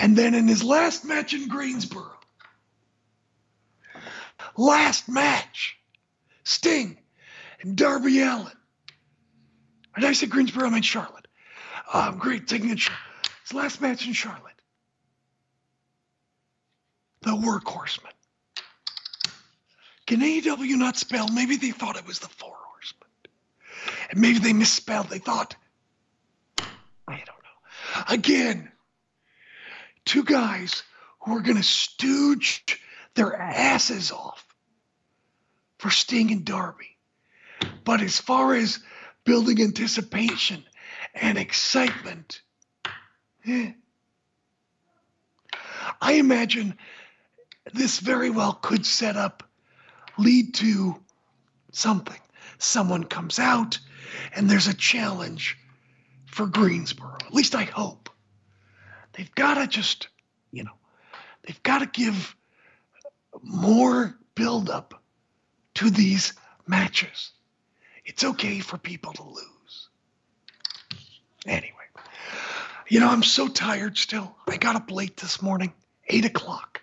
And 0.00 0.16
then 0.16 0.34
in 0.34 0.46
his 0.46 0.62
last 0.62 1.04
match 1.04 1.34
in 1.34 1.48
Greensboro, 1.48 2.12
last 4.56 5.08
match, 5.08 5.76
Sting 6.44 6.96
and 7.60 7.76
Darby 7.76 8.20
Allin. 8.20 8.52
And 9.96 10.04
I 10.04 10.12
said 10.12 10.30
Greensboro, 10.30 10.68
I 10.68 10.70
meant 10.70 10.84
Charlotte. 10.84 11.26
Um, 11.92 12.18
great, 12.18 12.46
taking 12.46 12.70
it. 12.70 12.78
His 12.78 13.54
last 13.54 13.80
match 13.80 14.06
in 14.06 14.12
Charlotte. 14.12 14.42
The 17.22 17.32
Workhorsemen. 17.32 18.12
Can 20.06 20.20
AEW 20.20 20.78
not 20.78 20.96
spell? 20.96 21.26
Maybe 21.26 21.56
they 21.56 21.72
thought 21.72 21.96
it 21.96 22.06
was 22.06 22.20
the 22.20 22.28
Four 22.28 22.54
Horsemen. 22.56 23.08
And 24.10 24.20
maybe 24.20 24.38
they 24.38 24.52
misspelled. 24.52 25.08
They 25.08 25.18
thought, 25.18 25.56
I 26.60 26.64
don't 27.08 27.26
know. 27.26 28.04
Again, 28.08 28.70
two 30.08 30.24
guys 30.24 30.82
who 31.20 31.36
are 31.36 31.42
going 31.42 31.58
to 31.58 31.62
stooge 31.62 32.80
their 33.14 33.36
asses 33.36 34.10
off 34.10 34.44
for 35.78 35.90
Sting 35.90 36.32
and 36.32 36.44
Darby. 36.44 36.96
But 37.84 38.00
as 38.00 38.18
far 38.18 38.54
as 38.54 38.80
building 39.24 39.60
anticipation 39.60 40.64
and 41.14 41.36
excitement, 41.36 42.40
eh, 43.46 43.72
I 46.00 46.12
imagine 46.12 46.78
this 47.74 48.00
very 48.00 48.30
well 48.30 48.54
could 48.54 48.86
set 48.86 49.16
up, 49.16 49.42
lead 50.16 50.54
to 50.54 50.98
something. 51.72 52.20
Someone 52.56 53.04
comes 53.04 53.38
out 53.38 53.78
and 54.34 54.48
there's 54.48 54.68
a 54.68 54.74
challenge 54.74 55.58
for 56.26 56.46
Greensboro. 56.46 57.16
At 57.26 57.34
least 57.34 57.54
I 57.54 57.64
hope. 57.64 58.07
They've 59.18 59.34
got 59.34 59.54
to 59.54 59.66
just, 59.66 60.06
you 60.52 60.62
know, 60.62 60.76
they've 61.42 61.62
got 61.64 61.80
to 61.80 61.86
give 61.86 62.36
more 63.42 64.16
buildup 64.36 65.02
to 65.74 65.90
these 65.90 66.34
matches. 66.68 67.32
It's 68.04 68.22
okay 68.22 68.60
for 68.60 68.78
people 68.78 69.12
to 69.14 69.24
lose. 69.24 69.88
Anyway, 71.46 71.72
you 72.86 73.00
know, 73.00 73.08
I'm 73.08 73.24
so 73.24 73.48
tired 73.48 73.98
still. 73.98 74.36
I 74.46 74.56
got 74.56 74.76
up 74.76 74.88
late 74.88 75.16
this 75.16 75.42
morning, 75.42 75.72
8 76.06 76.24
o'clock, 76.24 76.80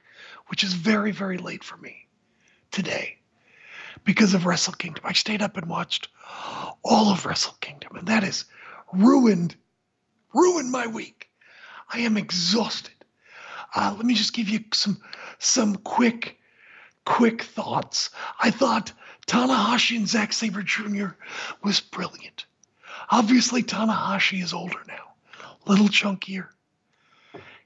which 0.47 0.65
is 0.65 0.73
very, 0.73 1.11
very 1.11 1.37
late 1.37 1.63
for 1.63 1.77
me 1.77 2.05
today 2.69 3.17
because 4.03 4.33
of 4.33 4.45
Wrestle 4.45 4.73
Kingdom. 4.73 5.05
I 5.07 5.13
stayed 5.13 5.41
up 5.41 5.55
and 5.55 5.69
watched 5.69 6.09
all 6.83 7.13
of 7.13 7.25
Wrestle 7.25 7.55
Kingdom, 7.61 7.95
and 7.95 8.09
that 8.09 8.23
has 8.23 8.43
ruined, 8.91 9.55
ruined 10.33 10.69
my 10.69 10.87
week. 10.87 11.24
I 11.91 11.99
am 11.99 12.17
exhausted. 12.17 12.93
Uh, 13.73 13.93
let 13.95 14.05
me 14.05 14.13
just 14.13 14.33
give 14.33 14.49
you 14.49 14.63
some 14.73 15.01
some 15.37 15.75
quick, 15.75 16.39
quick 17.05 17.43
thoughts. 17.43 18.09
I 18.39 18.51
thought 18.51 18.91
Tanahashi 19.27 19.97
and 19.97 20.07
Zack 20.07 20.33
Sabre 20.33 20.63
Jr. 20.63 21.09
was 21.63 21.79
brilliant. 21.79 22.45
Obviously, 23.09 23.63
Tanahashi 23.63 24.41
is 24.41 24.53
older 24.53 24.79
now, 24.87 25.13
a 25.65 25.69
little 25.69 25.87
chunkier. 25.87 26.47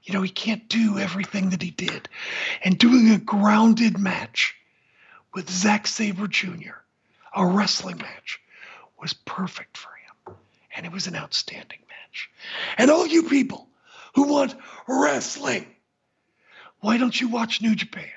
You 0.02 0.14
know, 0.14 0.22
he 0.22 0.30
can't 0.30 0.68
do 0.68 0.98
everything 0.98 1.50
that 1.50 1.62
he 1.62 1.70
did. 1.70 2.08
And 2.64 2.78
doing 2.78 3.10
a 3.10 3.18
grounded 3.18 3.98
match 3.98 4.56
with 5.34 5.48
Zack 5.50 5.86
Sabre 5.86 6.26
Jr., 6.26 6.80
a 7.34 7.46
wrestling 7.46 7.98
match, 7.98 8.40
was 9.00 9.12
perfect 9.12 9.76
for 9.76 9.90
him. 9.90 10.36
And 10.74 10.86
it 10.86 10.92
was 10.92 11.06
an 11.06 11.16
outstanding 11.16 11.80
match. 11.88 12.30
And 12.78 12.90
all 12.90 13.06
you 13.06 13.24
people 13.24 13.69
who 14.14 14.24
want 14.24 14.54
wrestling, 14.88 15.66
why 16.80 16.96
don't 16.98 17.18
you 17.18 17.28
watch 17.28 17.60
New 17.60 17.74
Japan? 17.74 18.08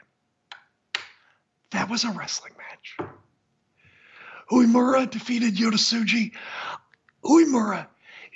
That 1.71 1.89
was 1.89 2.03
a 2.03 2.11
wrestling 2.11 2.53
match. 2.57 3.09
Uemura 4.51 5.09
defeated 5.09 5.55
Yoda 5.55 6.31
Uemura 7.23 7.87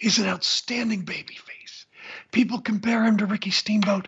is 0.02 0.18
an 0.18 0.28
outstanding 0.28 1.06
babyface. 1.06 1.86
People 2.32 2.60
compare 2.60 3.04
him 3.04 3.18
to 3.18 3.26
Ricky 3.26 3.52
Steamboat. 3.52 4.08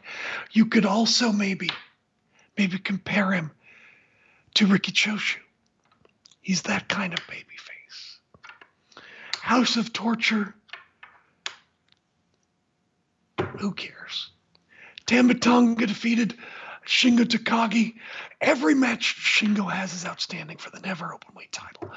You 0.52 0.66
could 0.66 0.86
also 0.86 1.32
maybe, 1.32 1.70
maybe 2.58 2.78
compare 2.78 3.32
him 3.32 3.52
to 4.56 4.68
Riki 4.68 4.92
Choshu. 4.92 5.38
He's 6.42 6.64
that 6.64 6.88
kind 6.88 7.14
of 7.14 7.20
babyface. 7.20 9.04
House 9.42 9.78
of 9.78 9.94
Torture. 9.94 10.54
Who 13.60 13.74
cares? 13.74 14.30
Tama 15.06 15.34
Tonga 15.34 15.86
defeated 15.86 16.36
Shingo 16.86 17.26
Takagi. 17.26 17.96
Every 18.40 18.74
match 18.74 19.16
Shingo 19.18 19.70
has 19.70 19.94
is 19.94 20.06
outstanding 20.06 20.58
for 20.58 20.70
the 20.70 20.80
never 20.80 21.08
openweight 21.08 21.52
title. 21.52 21.92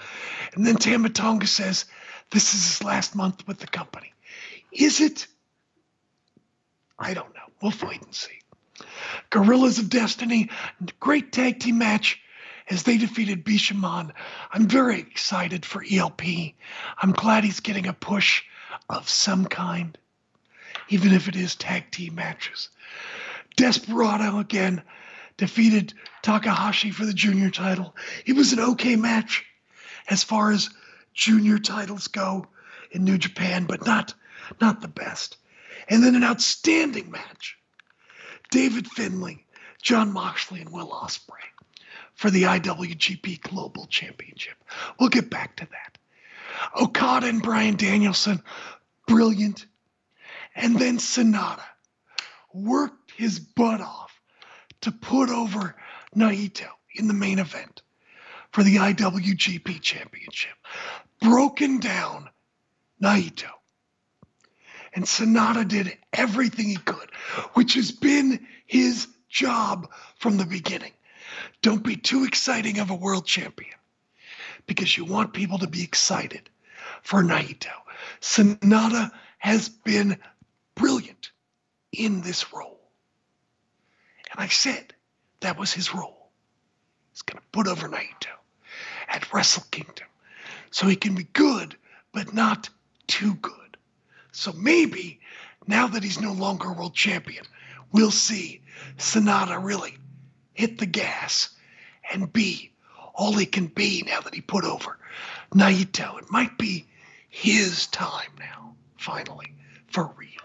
And 0.55 0.67
then 0.67 0.77
Tama 0.77 1.11
Tonga 1.11 1.47
says 1.47 1.85
this 2.31 2.55
is 2.55 2.67
his 2.67 2.85
last 2.85 3.15
month 3.15 3.47
with 3.47 3.59
the 3.59 3.69
company. 3.69 4.13
Is 4.73 5.01
it? 5.01 5.29
I 6.99 7.15
don't 7.15 7.33
know. 7.35 7.41
We'll 7.61 7.73
wait 7.89 8.03
and 8.03 8.15
see. 8.15 8.41
Guerrillas 9.31 9.79
of 9.79 9.89
Destiny, 9.89 10.51
great 10.99 11.31
tag 11.31 11.61
team 11.61 11.79
match 11.79 12.21
as 12.69 12.83
they 12.83 12.97
defeated 12.97 13.45
Bishamon. 13.45 14.11
I'm 14.51 14.67
very 14.67 14.99
excited 14.99 15.65
for 15.65 15.85
ELP. 15.89 16.23
I'm 16.99 17.13
glad 17.13 17.45
he's 17.45 17.61
getting 17.61 17.87
a 17.87 17.93
push 17.93 18.43
of 18.89 19.09
some 19.09 19.47
kind, 19.47 19.97
even 20.93 21.13
if 21.13 21.29
it 21.29 21.37
is 21.37 21.55
tag 21.55 21.91
team 21.91 22.15
matches. 22.15 22.69
Desperado 23.57 24.39
again 24.39 24.83
defeated 25.37 25.95
Takahashi 26.23 26.91
for 26.91 27.07
the 27.07 27.15
junior 27.15 27.51
title. 27.51 27.97
It 28.27 28.37
was 28.37 28.53
an 28.53 28.61
okay 28.61 28.97
match 28.97 29.45
as 30.09 30.23
far 30.23 30.53
as 30.53 30.71
junior 31.15 31.59
titles 31.59 32.09
go 32.09 32.47
in 32.91 33.05
New 33.05 33.19
Japan, 33.19 33.65
but 33.65 33.87
not 33.87 34.15
not 34.61 34.81
the 34.81 34.89
best. 34.89 35.37
And 35.89 36.03
then 36.03 36.15
an 36.15 36.25
outstanding 36.25 37.11
match. 37.11 37.57
David 38.51 38.87
Finlay, 38.87 39.45
John 39.81 40.13
Moxley, 40.13 40.61
and 40.61 40.71
Will 40.71 40.91
Ospreay 40.91 41.49
for 42.15 42.31
the 42.31 42.43
IWGP 42.43 43.41
Global 43.41 43.87
Championship. 43.87 44.57
We'll 45.01 45.09
get 45.09 45.31
back 45.31 45.57
to 45.57 45.67
that. 45.67 45.99
Okada 46.81 47.29
and 47.29 47.43
Bryan 47.43 47.77
Danielson, 47.77 48.43
brilliant. 49.07 49.67
And 50.55 50.79
then 50.79 50.99
Sanada 50.99 51.63
worked 52.53 53.13
his 53.13 53.39
butt 53.39 53.81
off 53.81 54.13
to 54.83 54.93
put 54.93 55.31
over 55.31 55.77
Naito 56.15 56.69
in 56.95 57.09
the 57.09 57.15
main 57.15 57.39
event 57.39 57.83
for 58.53 58.63
the 58.63 58.77
IWGP 58.77 59.81
Championship. 59.81 60.53
Broken 61.21 61.79
down 61.79 62.29
Naito. 63.03 63.49
And 64.95 65.05
Sanada 65.05 65.67
did 65.67 65.97
everything 66.13 66.69
he 66.69 66.77
could, 66.77 67.11
which 67.55 67.75
has 67.75 67.93
been 67.93 68.47
his 68.67 69.09
job 69.29 69.91
from 70.19 70.37
the 70.37 70.45
beginning. 70.45 70.93
Don't 71.63 71.83
be 71.83 71.97
too 71.97 72.25
exciting 72.25 72.79
of 72.79 72.91
a 72.91 72.95
world 72.95 73.27
champion 73.27 73.75
because 74.67 74.97
you 74.97 75.05
want 75.05 75.33
people 75.33 75.59
to 75.59 75.67
be 75.67 75.83
excited 75.83 76.51
for 77.03 77.23
Naito. 77.23 77.71
Sanada 78.21 79.11
has 79.39 79.69
been 79.69 80.19
brilliant 80.75 81.31
in 81.93 82.23
this 82.23 82.53
role. 82.53 82.81
And 84.31 84.41
I 84.41 84.49
said 84.49 84.95
that 85.41 85.59
was 85.59 85.73
his 85.73 85.95
role. 85.95 86.31
He's 87.13 87.23
going 87.23 87.39
to 87.39 87.49
put 87.53 87.67
over 87.67 87.89
Naito 87.89 88.33
at 89.09 89.33
Wrestle 89.33 89.65
Kingdom 89.71 90.07
so 90.71 90.87
he 90.87 90.97
can 90.97 91.15
be 91.15 91.25
good, 91.33 91.77
but 92.13 92.33
not 92.33 92.71
too 93.07 93.35
good. 93.35 93.77
So 94.33 94.53
maybe 94.53 95.21
now 95.67 95.87
that 95.89 96.03
he's 96.03 96.21
no 96.21 96.33
longer 96.33 96.73
world 96.73 96.95
champion, 96.95 97.45
we'll 97.93 98.11
see 98.11 98.63
Sanada 98.97 99.63
really 99.63 99.99
hit 100.55 100.79
the 100.79 100.87
gas 100.87 101.51
and 102.13 102.33
be 102.33 102.73
all 103.15 103.35
he 103.35 103.47
can 103.47 103.67
be 103.67 104.03
now 104.07 104.21
that 104.21 104.35
he 104.35 104.41
put 104.41 104.65
over 104.65 104.99
Naito. 105.55 106.19
It 106.19 106.31
might 106.31 106.57
be 106.57 106.87
his 107.29 107.87
time 107.89 108.31
now, 108.39 108.75
finally, 108.97 109.55
for 109.89 110.11
real. 110.17 110.42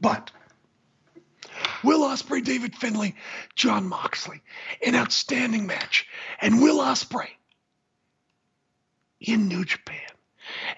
But 0.00 0.30
Will 1.82 2.00
Ospreay, 2.00 2.44
David 2.44 2.74
Finlay, 2.74 3.14
John 3.54 3.86
Moxley, 3.86 4.42
an 4.84 4.94
outstanding 4.94 5.66
match, 5.66 6.06
and 6.40 6.62
Will 6.62 6.78
Ospreay 6.78 7.28
in 9.20 9.48
New 9.48 9.64
Japan. 9.64 10.00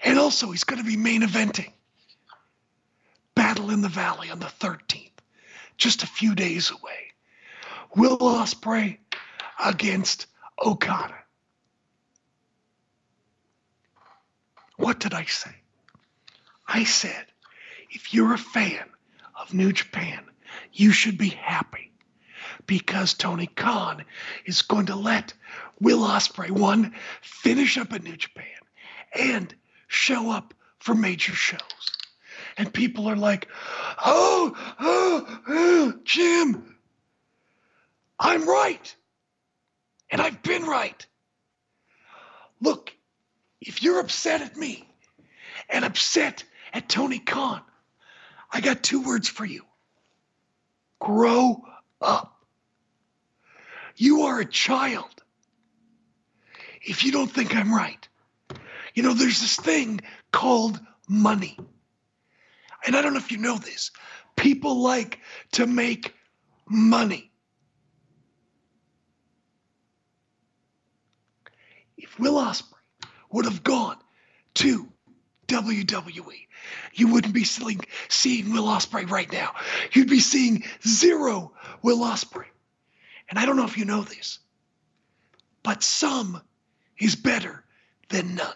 And 0.03 0.19
also, 0.19 0.51
he's 0.51 0.65
going 0.65 0.81
to 0.81 0.89
be 0.89 0.97
main 0.97 1.21
eventing 1.21 1.71
Battle 3.35 3.71
in 3.71 3.81
the 3.81 3.89
Valley 3.89 4.29
on 4.29 4.39
the 4.39 4.45
13th, 4.45 5.09
just 5.77 6.03
a 6.03 6.07
few 6.07 6.35
days 6.35 6.69
away. 6.71 7.13
Will 7.95 8.17
Ospreay 8.17 8.97
against 9.63 10.27
Okada. 10.63 11.15
What 14.77 14.99
did 14.99 15.13
I 15.13 15.25
say? 15.25 15.55
I 16.67 16.83
said, 16.83 17.25
if 17.89 18.13
you're 18.13 18.33
a 18.33 18.37
fan 18.37 18.89
of 19.39 19.53
New 19.53 19.71
Japan, 19.71 20.25
you 20.71 20.91
should 20.91 21.17
be 21.17 21.29
happy 21.29 21.91
because 22.67 23.13
Tony 23.13 23.47
Khan 23.47 24.05
is 24.45 24.61
going 24.61 24.87
to 24.87 24.95
let 24.95 25.33
Will 25.79 25.99
Ospreay 25.99 26.51
one 26.51 26.93
finish 27.21 27.77
up 27.77 27.93
in 27.93 28.03
New 28.03 28.15
Japan 28.15 28.45
and 29.13 29.53
show 29.87 30.31
up 30.31 30.53
for 30.79 30.95
major 30.95 31.33
shows. 31.33 31.59
And 32.57 32.73
people 32.73 33.07
are 33.07 33.15
like, 33.15 33.47
"Oh, 34.03 34.55
oh, 34.79 35.41
oh 35.47 35.93
Jim, 36.03 36.75
I'm 38.19 38.47
right." 38.47 38.95
And 40.11 40.21
I've 40.21 40.43
been 40.43 40.63
right. 40.63 41.05
Look, 42.61 42.93
if 43.59 43.81
you're 43.81 43.99
upset 43.99 44.41
at 44.41 44.55
me 44.55 44.87
and 45.69 45.83
upset 45.83 46.43
at 46.71 46.87
Tony 46.87 47.17
Khan, 47.17 47.61
I 48.53 48.61
got 48.61 48.83
two 48.83 49.01
words 49.01 49.27
for 49.27 49.45
you 49.45 49.63
grow 50.99 51.61
up. 51.99 52.45
You 53.97 54.21
are 54.21 54.39
a 54.39 54.45
child. 54.45 55.09
If 56.81 57.03
you 57.03 57.11
don't 57.11 57.29
think 57.29 57.55
I'm 57.55 57.73
right, 57.73 58.07
you 58.93 59.03
know, 59.03 59.13
there's 59.13 59.41
this 59.41 59.57
thing 59.57 59.99
called 60.31 60.79
money. 61.09 61.57
And 62.85 62.95
I 62.95 63.01
don't 63.01 63.13
know 63.13 63.19
if 63.19 63.31
you 63.31 63.37
know 63.37 63.57
this. 63.57 63.91
People 64.37 64.81
like 64.81 65.19
to 65.53 65.67
make 65.67 66.13
money. 66.67 67.31
If 71.97 72.17
Will 72.19 72.35
Ospreay 72.35 72.73
would 73.31 73.45
have 73.45 73.63
gone 73.63 73.97
to 74.55 74.92
WWE, 75.53 76.47
you 76.93 77.07
wouldn't 77.13 77.33
be 77.33 77.43
seeing, 77.43 77.79
Will 78.51 78.65
Ospreay 78.65 79.09
right 79.09 79.31
now. 79.31 79.51
You'd 79.91 80.09
be 80.09 80.19
seeing 80.19 80.63
zero 80.87 81.53
Will 81.81 81.99
Ospreay. 81.99 82.45
And 83.29 83.37
I 83.37 83.45
don't 83.45 83.55
know 83.55 83.65
if 83.65 83.77
you 83.77 83.85
know 83.85 84.01
this, 84.01 84.39
but 85.61 85.83
some 85.83 86.41
is 86.97 87.15
better 87.15 87.63
than 88.09 88.35
none. 88.35 88.53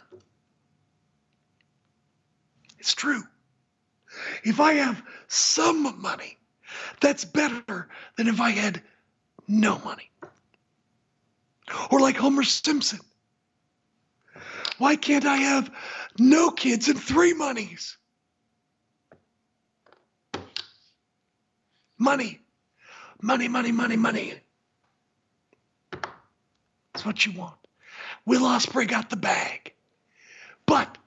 It's 2.80 2.94
true. 2.94 3.24
If 4.44 4.60
I 4.60 4.74
have 4.74 5.02
some 5.28 6.02
money, 6.02 6.38
that's 7.00 7.26
better 7.26 7.88
than 8.18 8.28
if 8.28 8.42
I 8.42 8.50
had 8.50 8.82
no 9.48 9.78
money. 9.80 10.10
Or 11.92 12.00
like 12.00 12.16
Homer 12.16 12.44
Simpson. 12.44 13.00
Why 14.78 14.96
can't 14.96 15.26
I 15.26 15.38
have 15.38 15.72
no 16.20 16.52
kids 16.52 16.88
and 16.88 17.02
three 17.02 17.34
monies? 17.34 17.98
Money, 21.98 22.40
money, 23.22 23.48
money, 23.48 23.72
money, 23.72 23.96
money. 23.96 24.34
That's 26.94 27.06
what 27.06 27.26
you 27.26 27.32
want. 27.34 27.58
Will 28.26 28.42
Ospreay 28.42 28.88
got 28.88 29.10
the 29.10 29.16
bag. 29.16 29.74
But 30.66 30.98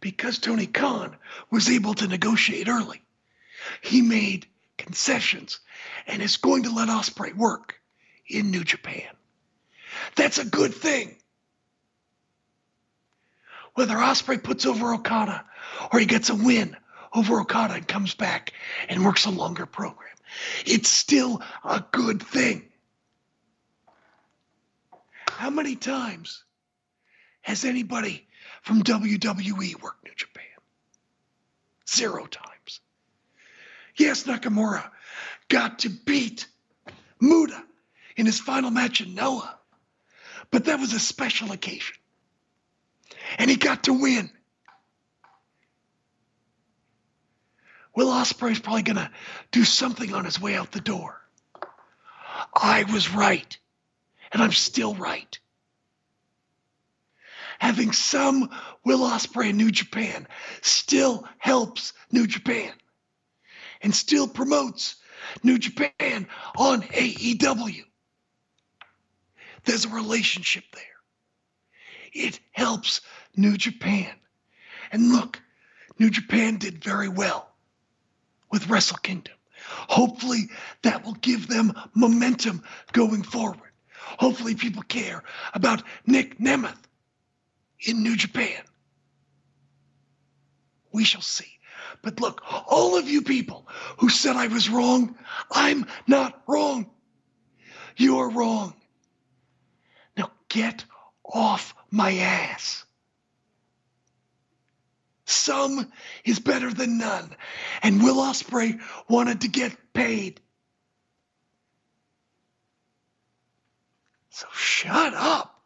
because 0.00 0.38
Tony 0.38 0.66
Khan 0.66 1.16
was 1.50 1.68
able 1.68 1.94
to 1.94 2.06
negotiate 2.06 2.68
early, 2.68 3.02
he 3.82 4.00
made 4.00 4.46
concessions 4.76 5.58
and 6.06 6.22
is 6.22 6.36
going 6.36 6.62
to 6.62 6.74
let 6.74 6.88
Ospreay 6.88 7.34
work 7.34 7.80
in 8.28 8.50
New 8.50 8.64
Japan. 8.64 9.08
That's 10.16 10.38
a 10.38 10.44
good 10.44 10.74
thing. 10.74 11.16
Whether 13.78 13.94
Ospreay 13.94 14.42
puts 14.42 14.66
over 14.66 14.92
Okada 14.92 15.44
or 15.92 16.00
he 16.00 16.06
gets 16.06 16.30
a 16.30 16.34
win 16.34 16.76
over 17.12 17.40
Okada 17.40 17.74
and 17.74 17.86
comes 17.86 18.12
back 18.12 18.52
and 18.88 19.04
works 19.04 19.24
a 19.24 19.30
longer 19.30 19.66
program, 19.66 20.16
it's 20.66 20.88
still 20.88 21.40
a 21.64 21.84
good 21.92 22.20
thing. 22.20 22.72
How 25.30 25.48
many 25.48 25.76
times 25.76 26.42
has 27.42 27.64
anybody 27.64 28.26
from 28.62 28.82
WWE 28.82 29.80
worked 29.80 30.04
New 30.04 30.14
Japan? 30.16 30.44
Zero 31.88 32.26
times. 32.26 32.80
Yes, 33.94 34.24
Nakamura 34.24 34.90
got 35.46 35.78
to 35.78 35.88
beat 35.88 36.48
Muta 37.20 37.62
in 38.16 38.26
his 38.26 38.40
final 38.40 38.72
match 38.72 39.00
in 39.00 39.14
Noah, 39.14 39.56
but 40.50 40.64
that 40.64 40.80
was 40.80 40.94
a 40.94 40.98
special 40.98 41.52
occasion. 41.52 41.94
And 43.38 43.50
he 43.50 43.56
got 43.56 43.84
to 43.84 43.92
win. 43.92 44.30
Will 47.96 48.08
Ospreay's 48.08 48.60
probably 48.60 48.82
going 48.82 48.96
to 48.96 49.10
do 49.52 49.64
something 49.64 50.14
on 50.14 50.24
his 50.24 50.40
way 50.40 50.56
out 50.56 50.72
the 50.72 50.80
door. 50.80 51.20
I 52.54 52.84
was 52.84 53.10
right, 53.12 53.58
and 54.32 54.42
I'm 54.42 54.52
still 54.52 54.94
right. 54.94 55.38
Having 57.58 57.92
some 57.92 58.50
Will 58.84 59.00
Ospreay 59.00 59.50
in 59.50 59.56
New 59.56 59.70
Japan 59.72 60.28
still 60.62 61.26
helps 61.38 61.92
New 62.12 62.26
Japan. 62.26 62.72
and 63.82 63.94
still 63.94 64.28
promotes 64.28 64.96
New 65.42 65.58
Japan 65.58 66.28
on 66.56 66.82
AEW. 66.82 67.84
There's 69.64 69.84
a 69.84 69.90
relationship 69.90 70.64
there. 70.72 70.84
It 72.12 72.40
helps 72.52 73.00
New 73.36 73.56
Japan. 73.56 74.12
And 74.90 75.12
look, 75.12 75.40
New 75.98 76.10
Japan 76.10 76.56
did 76.56 76.82
very 76.82 77.08
well 77.08 77.50
with 78.50 78.68
Wrestle 78.68 78.98
Kingdom. 78.98 79.34
Hopefully, 79.88 80.48
that 80.82 81.04
will 81.04 81.14
give 81.14 81.48
them 81.48 81.72
momentum 81.94 82.62
going 82.92 83.22
forward. 83.22 83.70
Hopefully, 84.18 84.54
people 84.54 84.82
care 84.82 85.22
about 85.54 85.82
Nick 86.06 86.38
Nemeth 86.38 86.78
in 87.80 88.02
New 88.02 88.16
Japan. 88.16 88.62
We 90.92 91.04
shall 91.04 91.20
see. 91.20 91.58
But 92.02 92.20
look, 92.20 92.42
all 92.66 92.96
of 92.96 93.08
you 93.08 93.22
people 93.22 93.66
who 93.98 94.08
said 94.08 94.36
I 94.36 94.46
was 94.46 94.68
wrong, 94.68 95.16
I'm 95.50 95.86
not 96.06 96.42
wrong. 96.46 96.90
You're 97.96 98.30
wrong. 98.30 98.74
Now 100.16 100.30
get 100.48 100.84
off 101.24 101.74
my 101.90 102.12
ass. 102.18 102.84
Some 105.24 105.92
is 106.24 106.38
better 106.38 106.72
than 106.72 106.98
none, 106.98 107.34
and 107.82 108.02
Will 108.02 108.16
Ospreay 108.16 108.80
wanted 109.08 109.42
to 109.42 109.48
get 109.48 109.76
paid. 109.92 110.40
So 114.30 114.46
shut 114.54 115.14
up. 115.14 115.62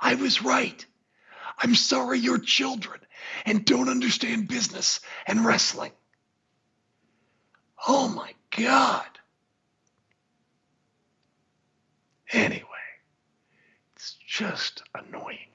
I 0.00 0.14
was 0.14 0.42
right. 0.42 0.84
I'm 1.58 1.74
sorry 1.74 2.18
you're 2.18 2.38
children 2.38 3.00
and 3.44 3.64
don't 3.64 3.88
understand 3.88 4.48
business 4.48 5.00
and 5.26 5.44
wrestling. 5.44 5.92
Oh 7.86 8.08
my 8.08 8.32
God. 8.56 9.06
Anyway, 12.32 12.64
just 14.38 14.84
annoying. 14.94 15.48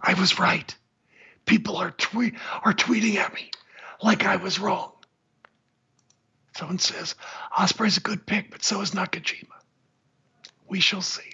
I 0.00 0.14
was 0.14 0.38
right. 0.38 0.72
People 1.46 1.76
are 1.78 1.90
tweet 1.90 2.34
are 2.62 2.72
tweeting 2.72 3.16
at 3.16 3.34
me 3.34 3.50
like 4.00 4.24
I 4.24 4.36
was 4.36 4.60
wrong. 4.60 4.92
Someone 6.56 6.78
says 6.78 7.16
Ospreay's 7.58 7.96
a 7.96 8.00
good 8.00 8.24
pick, 8.24 8.52
but 8.52 8.62
so 8.62 8.80
is 8.82 8.92
Nakajima. 8.92 9.48
We 10.68 10.78
shall 10.78 11.02
see. 11.02 11.32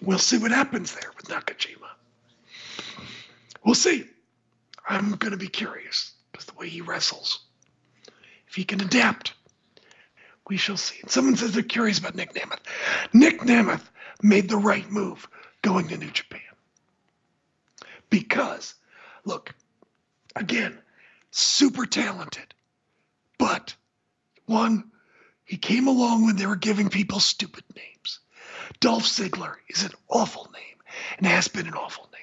We'll 0.00 0.18
see 0.18 0.38
what 0.38 0.52
happens 0.52 0.94
there 0.94 1.10
with 1.16 1.26
Nakajima. 1.26 1.90
We'll 3.64 3.74
see. 3.74 4.04
I'm 4.88 5.16
going 5.16 5.32
to 5.32 5.36
be 5.36 5.48
curious 5.48 6.12
because 6.30 6.46
the 6.46 6.54
way 6.54 6.68
he 6.68 6.80
wrestles, 6.80 7.40
if 8.46 8.54
he 8.54 8.62
can 8.62 8.80
adapt, 8.80 9.34
we 10.48 10.56
shall 10.56 10.76
see. 10.76 11.00
And 11.02 11.10
someone 11.10 11.36
says 11.36 11.52
they're 11.52 11.62
curious 11.62 11.98
about 11.98 12.14
Nick 12.14 12.34
Nemeth. 12.34 12.60
Nick 13.12 13.40
Nemeth 13.40 13.88
made 14.22 14.48
the 14.48 14.56
right 14.56 14.90
move 14.90 15.28
going 15.62 15.88
to 15.88 15.96
New 15.96 16.10
Japan. 16.10 16.40
Because, 18.08 18.74
look, 19.24 19.54
again, 20.34 20.78
super 21.30 21.86
talented, 21.86 22.54
but 23.38 23.74
one, 24.46 24.90
he 25.44 25.56
came 25.56 25.86
along 25.86 26.24
when 26.24 26.36
they 26.36 26.46
were 26.46 26.56
giving 26.56 26.88
people 26.88 27.20
stupid 27.20 27.64
names. 27.76 28.20
Dolph 28.80 29.04
Ziggler 29.04 29.54
is 29.68 29.84
an 29.84 29.92
awful 30.08 30.48
name 30.52 30.76
and 31.18 31.26
has 31.26 31.48
been 31.48 31.66
an 31.66 31.74
awful 31.74 32.08
name. 32.12 32.20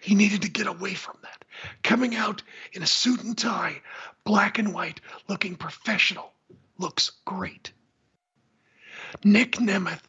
He 0.00 0.14
needed 0.14 0.42
to 0.42 0.50
get 0.50 0.66
away 0.66 0.94
from 0.94 1.16
that. 1.22 1.44
Coming 1.82 2.14
out 2.14 2.42
in 2.72 2.82
a 2.82 2.86
suit 2.86 3.22
and 3.22 3.36
tie, 3.36 3.80
black 4.24 4.58
and 4.58 4.74
white, 4.74 5.00
looking 5.28 5.56
professional, 5.56 6.33
looks 6.84 7.10
great. 7.24 7.72
Nick 9.24 9.52
Nemeth 9.52 10.02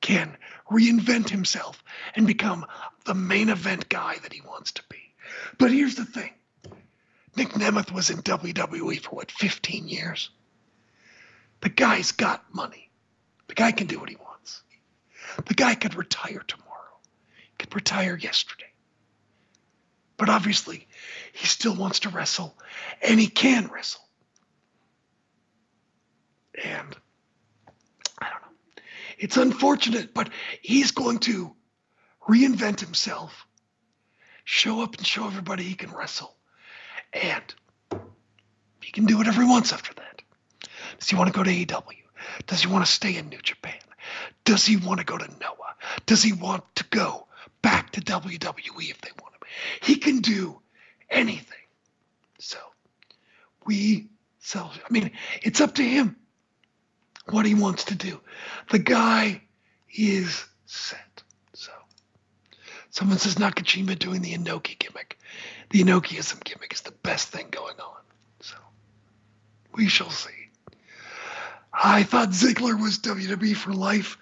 can 0.00 0.36
reinvent 0.70 1.28
himself 1.28 1.82
and 2.14 2.24
become 2.24 2.64
the 3.04 3.14
main 3.14 3.48
event 3.48 3.88
guy 3.88 4.16
that 4.22 4.32
he 4.32 4.40
wants 4.40 4.72
to 4.72 4.82
be. 4.88 5.12
But 5.58 5.72
here's 5.72 5.96
the 5.96 6.04
thing 6.04 6.32
Nick 7.36 7.48
Nemeth 7.50 7.90
was 7.90 8.10
in 8.10 8.22
WWE 8.22 9.00
for 9.00 9.10
what, 9.10 9.32
15 9.32 9.88
years? 9.88 10.30
The 11.62 11.68
guy's 11.68 12.12
got 12.12 12.54
money. 12.54 12.90
The 13.48 13.54
guy 13.54 13.72
can 13.72 13.88
do 13.88 13.98
what 13.98 14.08
he 14.08 14.16
wants. 14.16 14.62
The 15.46 15.54
guy 15.54 15.74
could 15.74 15.96
retire 15.96 16.44
tomorrow, 16.46 16.98
he 17.48 17.54
could 17.58 17.74
retire 17.74 18.16
yesterday. 18.16 18.72
But 20.16 20.28
obviously, 20.28 20.86
he 21.32 21.46
still 21.46 21.74
wants 21.74 22.00
to 22.00 22.08
wrestle, 22.08 22.56
and 23.02 23.18
he 23.18 23.26
can 23.26 23.66
wrestle. 23.66 24.02
And 26.64 26.96
I 28.18 28.28
don't 28.30 28.42
know. 28.42 28.82
It's 29.18 29.36
unfortunate, 29.36 30.14
but 30.14 30.30
he's 30.62 30.90
going 30.90 31.18
to 31.20 31.54
reinvent 32.28 32.80
himself, 32.80 33.46
show 34.44 34.82
up 34.82 34.96
and 34.96 35.06
show 35.06 35.26
everybody 35.26 35.62
he 35.62 35.74
can 35.74 35.90
wrestle, 35.90 36.36
and 37.12 37.54
he 38.82 38.92
can 38.92 39.06
do 39.06 39.16
whatever 39.16 39.42
he 39.42 39.48
wants 39.48 39.72
after 39.72 39.94
that. 39.94 40.22
Does 40.98 41.08
he 41.08 41.16
want 41.16 41.32
to 41.32 41.36
go 41.36 41.42
to 41.42 41.50
AEW? 41.50 41.84
Does 42.46 42.60
he 42.62 42.68
want 42.68 42.84
to 42.84 42.90
stay 42.90 43.16
in 43.16 43.28
New 43.28 43.40
Japan? 43.40 43.78
Does 44.44 44.66
he 44.66 44.76
want 44.76 45.00
to 45.00 45.06
go 45.06 45.18
to 45.18 45.28
Noah? 45.40 45.74
Does 46.06 46.22
he 46.22 46.32
want 46.32 46.64
to 46.76 46.84
go 46.90 47.26
back 47.62 47.90
to 47.92 48.00
WWE 48.00 48.90
if 48.90 49.00
they 49.00 49.10
want 49.20 49.34
him? 49.34 49.40
He 49.82 49.96
can 49.96 50.20
do 50.20 50.60
anything. 51.08 51.58
So 52.38 52.58
we 53.66 54.08
sell. 54.38 54.72
I 54.74 54.92
mean, 54.92 55.12
it's 55.42 55.60
up 55.60 55.74
to 55.76 55.82
him 55.82 56.16
what 57.26 57.46
he 57.46 57.54
wants 57.54 57.84
to 57.84 57.94
do. 57.94 58.20
The 58.70 58.78
guy 58.78 59.42
is 59.94 60.44
set. 60.66 61.22
So 61.54 61.72
someone 62.90 63.18
says 63.18 63.36
Nakajima 63.36 63.98
doing 63.98 64.22
the 64.22 64.34
Inoki 64.34 64.78
gimmick. 64.78 65.18
The 65.70 65.82
Inokiism 65.82 66.42
gimmick 66.44 66.72
is 66.72 66.80
the 66.82 66.92
best 67.02 67.28
thing 67.28 67.48
going 67.50 67.78
on. 67.78 68.00
So 68.40 68.56
we 69.74 69.88
shall 69.88 70.10
see. 70.10 70.30
I 71.72 72.02
thought 72.02 72.30
Ziggler 72.30 72.80
was 72.80 72.98
WWE 72.98 73.54
for 73.56 73.72
life. 73.72 74.18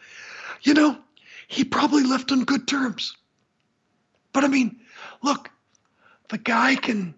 You 0.62 0.74
know, 0.74 0.98
he 1.46 1.64
probably 1.64 2.04
left 2.04 2.30
on 2.30 2.44
good 2.44 2.68
terms. 2.68 3.16
But 4.32 4.44
I 4.44 4.48
mean, 4.48 4.80
look, 5.22 5.50
the 6.28 6.38
guy 6.38 6.76
can 6.76 7.14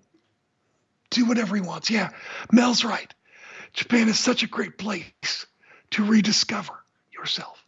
do 1.10 1.26
whatever 1.26 1.56
he 1.56 1.60
wants. 1.60 1.90
Yeah, 1.90 2.10
Mel's 2.52 2.84
right. 2.84 3.12
Japan 3.72 4.08
is 4.08 4.18
such 4.18 4.42
a 4.42 4.46
great 4.46 4.78
place 4.78 5.46
to 5.92 6.04
rediscover 6.04 6.74
yourself. 7.12 7.64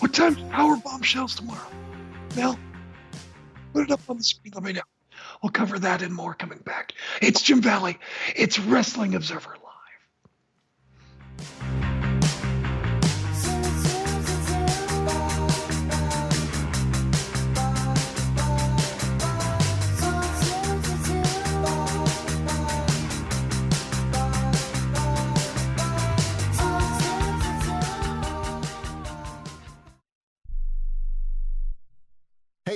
What 0.00 0.12
time's 0.12 0.40
Power 0.50 0.76
Bombshells 0.76 1.34
tomorrow? 1.34 1.70
Mel, 2.36 2.58
put 3.72 3.84
it 3.84 3.90
up 3.90 4.00
on 4.08 4.18
the 4.18 4.24
screen. 4.24 4.52
Let 4.54 4.62
me 4.62 4.72
know. 4.72 4.82
We'll 5.42 5.50
cover 5.50 5.78
that 5.78 6.02
and 6.02 6.14
more 6.14 6.34
coming 6.34 6.58
back. 6.58 6.92
It's 7.22 7.42
Jim 7.42 7.60
Valley. 7.60 7.98
It's 8.36 8.58
Wrestling 8.58 9.14
Observer 9.14 9.50
Live. 9.50 9.69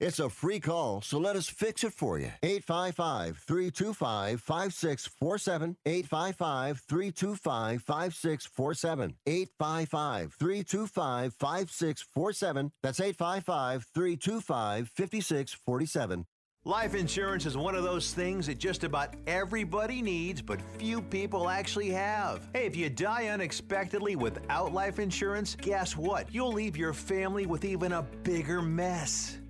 It's 0.00 0.20
a 0.20 0.30
free 0.30 0.60
call, 0.60 1.02
so 1.02 1.18
let 1.18 1.34
us 1.34 1.48
fix 1.48 1.82
it 1.82 1.92
for 1.92 2.20
you. 2.20 2.30
855 2.44 3.38
325 3.38 4.40
5647. 4.40 5.76
855 5.84 6.80
325 6.88 7.82
5647. 7.82 9.14
855 9.26 10.34
325 10.34 11.34
5647. 11.34 12.72
That's 12.80 13.00
855 13.00 13.86
325 13.92 14.88
5647. 14.88 16.26
Life 16.64 16.94
insurance 16.94 17.46
is 17.46 17.56
one 17.56 17.74
of 17.74 17.82
those 17.82 18.12
things 18.12 18.46
that 18.46 18.58
just 18.58 18.84
about 18.84 19.14
everybody 19.26 20.00
needs, 20.00 20.42
but 20.42 20.60
few 20.78 21.00
people 21.00 21.48
actually 21.48 21.90
have. 21.90 22.48
Hey, 22.52 22.66
if 22.66 22.76
you 22.76 22.88
die 22.88 23.28
unexpectedly 23.28 24.14
without 24.14 24.72
life 24.72 25.00
insurance, 25.00 25.56
guess 25.56 25.96
what? 25.96 26.32
You'll 26.32 26.52
leave 26.52 26.76
your 26.76 26.92
family 26.92 27.46
with 27.46 27.64
even 27.64 27.92
a 27.92 28.02
bigger 28.22 28.60
mess. 28.62 29.38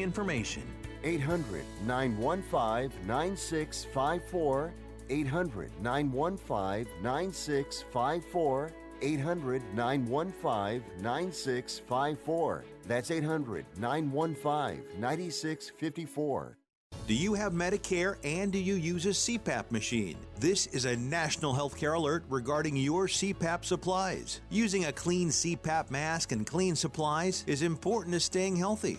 information. 0.00 0.62
800 1.04 1.64
915 1.86 3.06
9654. 3.06 4.72
800 5.08 5.70
915 5.82 6.86
9654. 7.02 8.72
800 9.02 9.62
915 9.74 10.82
9654. 11.02 12.64
That's 12.86 13.10
800 13.10 13.66
915 13.78 15.00
9654. 15.00 16.56
Do 17.06 17.14
you 17.14 17.34
have 17.34 17.52
Medicare 17.52 18.16
and 18.24 18.50
do 18.50 18.58
you 18.58 18.74
use 18.74 19.06
a 19.06 19.10
CPAP 19.10 19.70
machine? 19.70 20.16
This 20.40 20.66
is 20.68 20.86
a 20.86 20.96
national 20.96 21.54
healthcare 21.54 21.94
alert 21.94 22.24
regarding 22.28 22.76
your 22.76 23.06
CPAP 23.06 23.64
supplies. 23.64 24.40
Using 24.50 24.86
a 24.86 24.92
clean 24.92 25.28
CPAP 25.28 25.90
mask 25.90 26.32
and 26.32 26.44
clean 26.44 26.74
supplies 26.74 27.44
is 27.46 27.62
important 27.62 28.14
to 28.14 28.20
staying 28.20 28.56
healthy. 28.56 28.98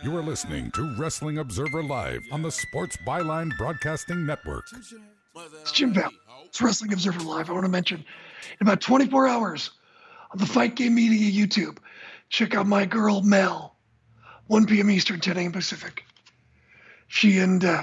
You 0.00 0.16
are 0.16 0.22
listening 0.22 0.70
to 0.72 0.94
Wrestling 0.96 1.38
Observer 1.38 1.82
Live 1.82 2.22
on 2.30 2.42
the 2.42 2.52
Sports 2.52 2.96
Byline 3.04 3.50
Broadcasting 3.58 4.24
Network. 4.24 4.64
It's 5.34 5.72
Jim 5.72 5.92
Val. 5.92 6.10
It's 6.44 6.62
Wrestling 6.62 6.92
Observer 6.92 7.18
Live. 7.20 7.50
I 7.50 7.52
want 7.52 7.64
to 7.64 7.70
mention 7.70 8.04
in 8.60 8.66
about 8.66 8.80
24 8.80 9.26
hours 9.26 9.72
on 10.30 10.38
the 10.38 10.46
Fight 10.46 10.76
Game 10.76 10.94
Media 10.94 11.30
YouTube, 11.32 11.78
check 12.28 12.54
out 12.54 12.68
my 12.68 12.84
girl 12.84 13.22
Mel, 13.22 13.74
1 14.46 14.66
p.m. 14.66 14.88
Eastern, 14.88 15.18
10 15.18 15.36
a.m. 15.36 15.52
Pacific. 15.52 16.04
She 17.08 17.38
and 17.38 17.64
uh, 17.64 17.82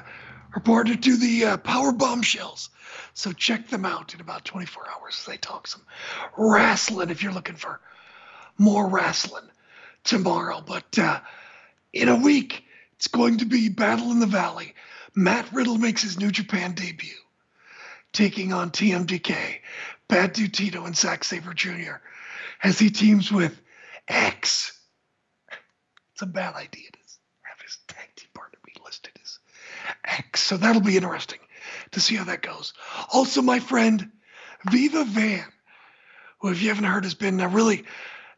her 0.52 0.62
partner 0.62 0.96
do 0.96 1.18
the 1.18 1.46
uh, 1.46 1.58
Power 1.58 1.92
Bombshells. 1.92 2.70
So 3.14 3.34
check 3.34 3.68
them 3.68 3.84
out 3.84 4.14
in 4.14 4.22
about 4.22 4.46
24 4.46 4.88
hours 4.90 5.26
they 5.28 5.36
talk 5.38 5.68
some 5.68 5.82
wrestling 6.38 7.10
if 7.10 7.22
you're 7.22 7.34
looking 7.34 7.56
for 7.56 7.82
more 8.58 8.88
wrestling 8.88 9.50
tomorrow. 10.06 10.64
But 10.66 10.98
uh, 10.98 11.20
in 11.96 12.10
a 12.10 12.16
week, 12.16 12.64
it's 12.98 13.08
going 13.08 13.38
to 13.38 13.46
be 13.46 13.70
Battle 13.70 14.12
in 14.12 14.20
the 14.20 14.28
Valley. 14.28 14.76
Matt 15.16 15.52
Riddle 15.54 15.78
makes 15.78 16.04
his 16.04 16.20
New 16.20 16.30
Japan 16.30 16.74
debut, 16.74 17.16
taking 18.12 18.52
on 18.52 18.70
TMDK, 18.70 19.60
Bad 20.10 20.34
Dude 20.34 20.54
Tito, 20.54 20.86
and 20.86 20.96
Zack 20.96 21.24
Sabre 21.24 21.54
Jr. 21.54 21.96
as 22.62 22.78
he 22.78 22.90
teams 22.90 23.32
with 23.32 23.60
X. 24.10 24.78
It's 26.14 26.22
a 26.22 26.28
bad 26.28 26.56
idea 26.56 26.92
to 26.92 27.00
have 27.44 27.62
his 27.62 27.78
tag 27.88 28.10
team 28.16 28.30
partner 28.34 28.60
be 28.66 28.74
listed 28.86 29.12
as 29.24 29.40
X. 30.04 30.42
So 30.42 30.58
that'll 30.58 30.82
be 30.82 30.98
interesting 30.98 31.40
to 31.92 32.02
see 32.02 32.16
how 32.16 32.26
that 32.26 32.42
goes. 32.42 32.74
Also, 33.12 33.42
my 33.42 33.60
friend 33.60 34.12
Viva 34.70 35.06
Van, 35.06 35.46
who, 36.40 36.50
if 36.50 36.62
you 36.62 36.70
haven't 36.70 36.84
heard, 36.84 37.06
has 37.06 37.16
been 37.16 37.40
uh, 37.40 37.48
really 37.48 37.86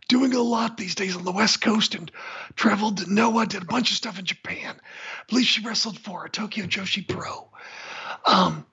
doing 0.07 0.33
a 0.33 0.41
lot 0.41 0.77
these 0.77 0.95
days 0.95 1.15
on 1.15 1.25
the 1.25 1.31
West 1.31 1.61
Coast 1.61 1.95
and 1.95 2.11
traveled 2.55 2.97
to 2.97 3.13
Noah, 3.13 3.45
did 3.45 3.63
a 3.63 3.65
bunch 3.65 3.91
of 3.91 3.97
stuff 3.97 4.19
in 4.19 4.25
Japan. 4.25 4.75
I 4.75 5.23
believe 5.29 5.45
she 5.45 5.65
wrestled 5.65 5.99
for 5.99 6.25
a 6.25 6.29
Tokyo 6.29 6.65
Joshi 6.65 7.07
Pro. 7.07 7.49
Um, 8.25 8.65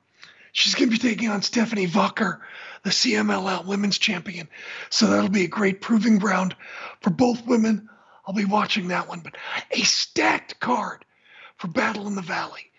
she's 0.52 0.74
going 0.74 0.90
to 0.90 0.96
be 0.96 0.98
taking 0.98 1.28
on 1.28 1.42
Stephanie 1.42 1.86
Vaquer, 1.86 2.40
the 2.82 2.90
CMLL 2.90 3.66
Women's 3.66 3.98
Champion. 3.98 4.48
So 4.90 5.06
that'll 5.06 5.28
be 5.28 5.44
a 5.44 5.48
great 5.48 5.80
proving 5.80 6.18
ground 6.18 6.54
for 7.00 7.10
both 7.10 7.46
women. 7.46 7.88
I'll 8.26 8.34
be 8.34 8.44
watching 8.44 8.88
that 8.88 9.08
one. 9.08 9.20
But 9.20 9.36
a 9.70 9.82
stacked 9.82 10.60
card 10.60 11.04
for 11.56 11.68
Battle 11.68 12.06
in 12.06 12.14
the 12.14 12.22
Valley 12.22 12.70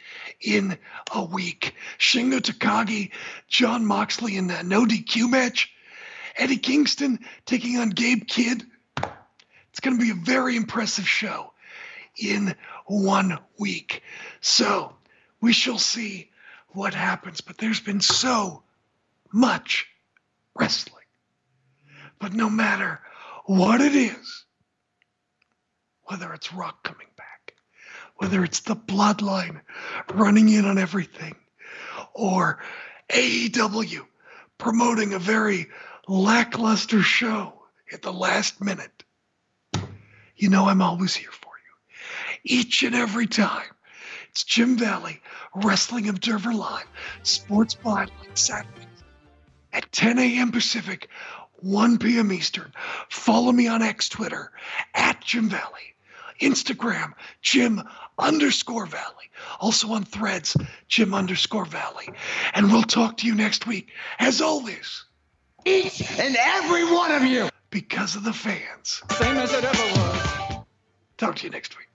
in 0.41 0.78
a 1.14 1.24
week. 1.24 1.74
Shingo 1.97 2.39
Takagi, 2.39 3.12
John 3.47 3.86
Moxley 3.86 4.38
in 4.38 4.49
a 4.49 4.64
no 4.64 4.86
DQ 4.86 5.30
match. 5.30 5.74
Eddie 6.38 6.57
Kingston 6.57 7.19
taking 7.45 7.77
on 7.77 7.89
Gabe 7.89 8.27
Kidd. 8.27 8.63
It's 9.69 9.79
going 9.81 9.97
to 9.97 10.03
be 10.03 10.11
a 10.11 10.15
very 10.15 10.55
impressive 10.55 11.07
show 11.07 11.51
in 12.17 12.55
one 12.86 13.38
week. 13.57 14.03
So 14.41 14.95
we 15.41 15.53
shall 15.53 15.77
see 15.77 16.31
what 16.69 16.93
happens. 16.93 17.41
But 17.41 17.57
there's 17.57 17.79
been 17.79 18.01
so 18.01 18.63
much 19.31 19.88
wrestling. 20.57 21.03
But 22.19 22.33
no 22.33 22.49
matter 22.49 23.01
what 23.45 23.81
it 23.81 23.95
is, 23.95 24.45
whether 26.03 26.33
it's 26.33 26.53
Rock 26.53 26.83
coming 26.83 27.07
back, 27.17 27.53
whether 28.17 28.43
it's 28.43 28.61
the 28.61 28.75
bloodline 28.75 29.61
running 30.13 30.49
in 30.49 30.65
on 30.65 30.77
everything, 30.77 31.36
or 32.13 32.59
AEW 33.09 34.05
promoting 34.57 35.13
a 35.13 35.19
very 35.19 35.67
lackluster 36.08 37.01
show 37.01 37.53
at 37.91 38.01
the 38.01 38.14
last 38.14 38.62
minute, 38.62 39.03
you 40.36 40.49
know 40.49 40.68
I'm 40.68 40.82
always 40.82 41.16
here 41.16 41.32
for 41.32 41.51
you. 41.58 42.58
Each 42.58 42.84
and 42.84 42.95
every 42.95 43.28
time. 43.28 43.68
It's 44.30 44.43
Jim 44.43 44.78
Valley, 44.78 45.22
Wrestling 45.56 46.10
Observer 46.10 46.53
Live, 46.53 46.88
Sports 47.24 47.76
Byline, 47.76 48.10
Saturdays 48.34 48.86
at 49.72 49.89
10 49.93 50.20
a.m. 50.20 50.51
Pacific, 50.51 51.10
1 51.62 51.97
p.m. 51.99 52.34
Eastern. 52.34 52.74
Follow 53.10 53.53
me 53.53 53.68
on 53.68 53.82
X 53.82 54.10
Twitter 54.10 54.51
at 54.93 55.22
Jim 55.22 55.47
Valley. 55.49 55.95
Instagram, 56.41 57.14
Jim 57.41 57.82
underscore 58.20 58.86
Valley. 58.86 59.32
Also 59.62 59.93
on 59.93 60.03
threads, 60.03 60.58
Jim 60.89 61.14
underscore 61.14 61.64
Valley. 61.64 62.10
And 62.53 62.72
we'll 62.72 62.84
talk 62.84 63.18
to 63.18 63.28
you 63.28 63.36
next 63.36 63.66
week. 63.66 63.89
As 64.20 64.41
always, 64.41 65.05
each 65.66 66.01
and 66.20 66.38
every 66.39 66.86
one 66.86 67.11
of 67.11 67.24
you, 67.24 67.49
because 67.70 68.16
of 68.16 68.24
the 68.24 68.34
fans. 68.34 69.01
Same 69.11 69.38
as 69.38 69.53
it 69.53 69.63
ever 69.63 69.84
was. 69.99 70.66
Talk 71.18 71.36
to 71.38 71.43
you 71.45 71.49
next 71.49 71.78
week. 71.78 71.94